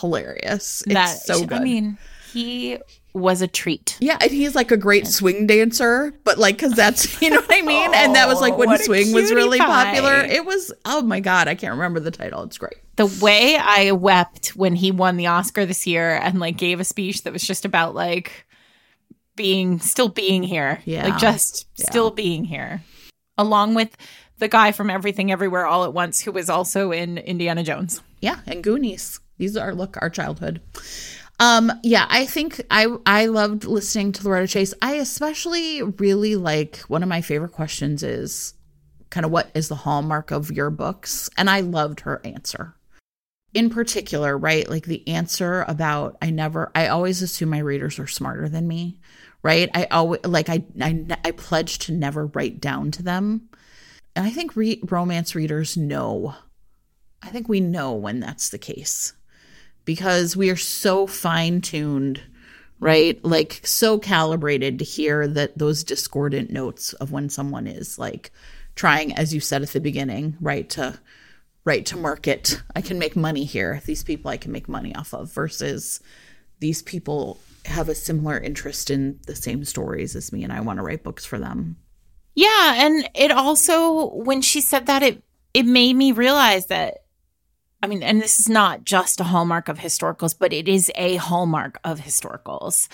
[0.00, 0.82] hilarious.
[0.86, 1.58] It's that so good.
[1.58, 1.98] I mean,
[2.32, 2.78] he
[3.12, 3.96] was a treat.
[4.00, 7.52] Yeah, and he's like a great swing dancer, but like, cause that's, you know what
[7.52, 7.94] I mean?
[7.94, 9.66] and that was like when Oh, swing was really pie.
[9.92, 10.14] popular.
[10.16, 12.42] It was, oh my God, I can't remember the title.
[12.42, 12.74] It's great.
[12.96, 16.84] The way I wept when he won the Oscar this year and like gave a
[16.84, 18.46] speech that was just about like
[19.36, 20.80] being still being here.
[20.84, 21.08] Yeah.
[21.08, 21.86] Like just Yeah.
[21.90, 22.82] still being here.
[23.38, 23.96] Along with
[24.38, 28.00] the guy from Everything Everywhere All at Once who was also in Indiana Jones.
[28.24, 29.20] Yeah, and Goonies.
[29.36, 30.62] These are look our childhood.
[31.40, 34.72] Um, yeah, I think I I loved listening to Loretta Chase.
[34.80, 38.54] I especially really like one of my favorite questions is
[39.10, 41.28] kind of what is the hallmark of your books?
[41.36, 42.74] And I loved her answer.
[43.52, 44.70] In particular, right?
[44.70, 49.00] Like the answer about I never I always assume my readers are smarter than me,
[49.42, 49.68] right?
[49.74, 53.50] I always like I I I pledge to never write down to them.
[54.16, 56.36] And I think re- romance readers know
[57.24, 59.14] I think we know when that's the case
[59.84, 62.22] because we are so fine tuned,
[62.80, 63.22] right?
[63.24, 68.30] Like so calibrated to hear that those discordant notes of when someone is like
[68.74, 70.98] trying, as you said at the beginning, right, to
[71.64, 72.62] write to market.
[72.76, 73.80] I can make money here.
[73.86, 76.00] These people I can make money off of versus
[76.60, 80.78] these people have a similar interest in the same stories as me and I want
[80.78, 81.76] to write books for them.
[82.34, 85.22] Yeah, and it also when she said that it
[85.54, 87.03] it made me realize that
[87.84, 91.16] I mean, and this is not just a hallmark of historicals, but it is a
[91.16, 92.88] hallmark of historicals.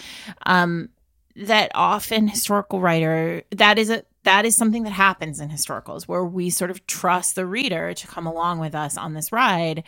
[0.47, 0.91] Um
[1.37, 6.25] that often historical writer that is a that is something that happens in historicals where
[6.25, 9.85] we sort of trust the reader to come along with us on this ride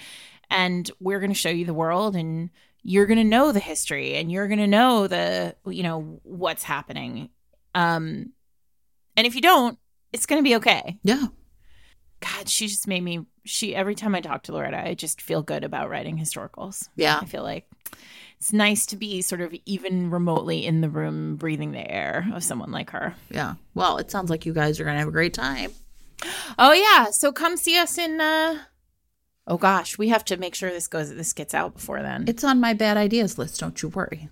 [0.51, 2.49] and we're going to show you the world and
[2.85, 6.63] you're going to know the history and you're going to know the you know what's
[6.63, 7.29] happening
[7.75, 8.33] um
[9.17, 9.79] and if you don't,
[10.13, 10.99] it's going to be okay.
[11.03, 11.27] Yeah.
[12.21, 13.27] God, she just made me.
[13.45, 16.89] She every time I talk to Loretta, I just feel good about writing historicals.
[16.97, 17.19] Yeah.
[17.21, 17.67] I feel like
[18.39, 22.45] it's nice to be sort of even remotely in the room, breathing the air of
[22.45, 23.15] someone like her.
[23.31, 23.55] Yeah.
[23.75, 25.73] Well, it sounds like you guys are going to have a great time.
[26.59, 28.21] Oh yeah, so come see us in.
[28.21, 28.59] uh
[29.47, 31.13] Oh gosh, we have to make sure this goes.
[31.15, 32.25] This gets out before then.
[32.29, 33.59] It's on my bad ideas list.
[33.59, 34.29] Don't you worry.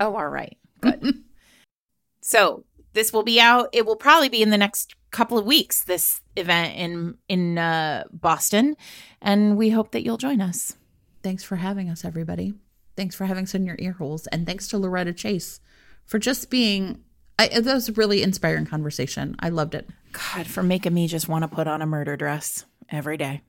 [0.00, 0.56] Oh, all right.
[0.80, 1.22] Good.
[2.20, 2.64] so
[2.94, 3.68] this will be out.
[3.72, 8.04] It will probably be in the next couple of weeks, this event in in uh,
[8.12, 8.76] Boston.
[9.20, 10.76] And we hope that you'll join us.
[11.22, 12.54] Thanks for having us, everybody.
[12.96, 14.26] Thanks for having us in your ear holes.
[14.28, 15.60] And thanks to Loretta Chase
[16.04, 17.02] for just being,
[17.38, 19.34] I, that was a really inspiring conversation.
[19.40, 22.64] I loved it God, for making me just want to put on a murder dress
[22.90, 23.42] every day.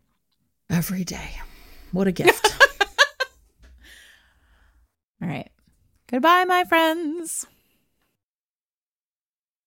[0.70, 1.32] every day.
[1.91, 2.45] What a gift.
[5.22, 5.49] All right.
[6.07, 7.45] Goodbye, my friends.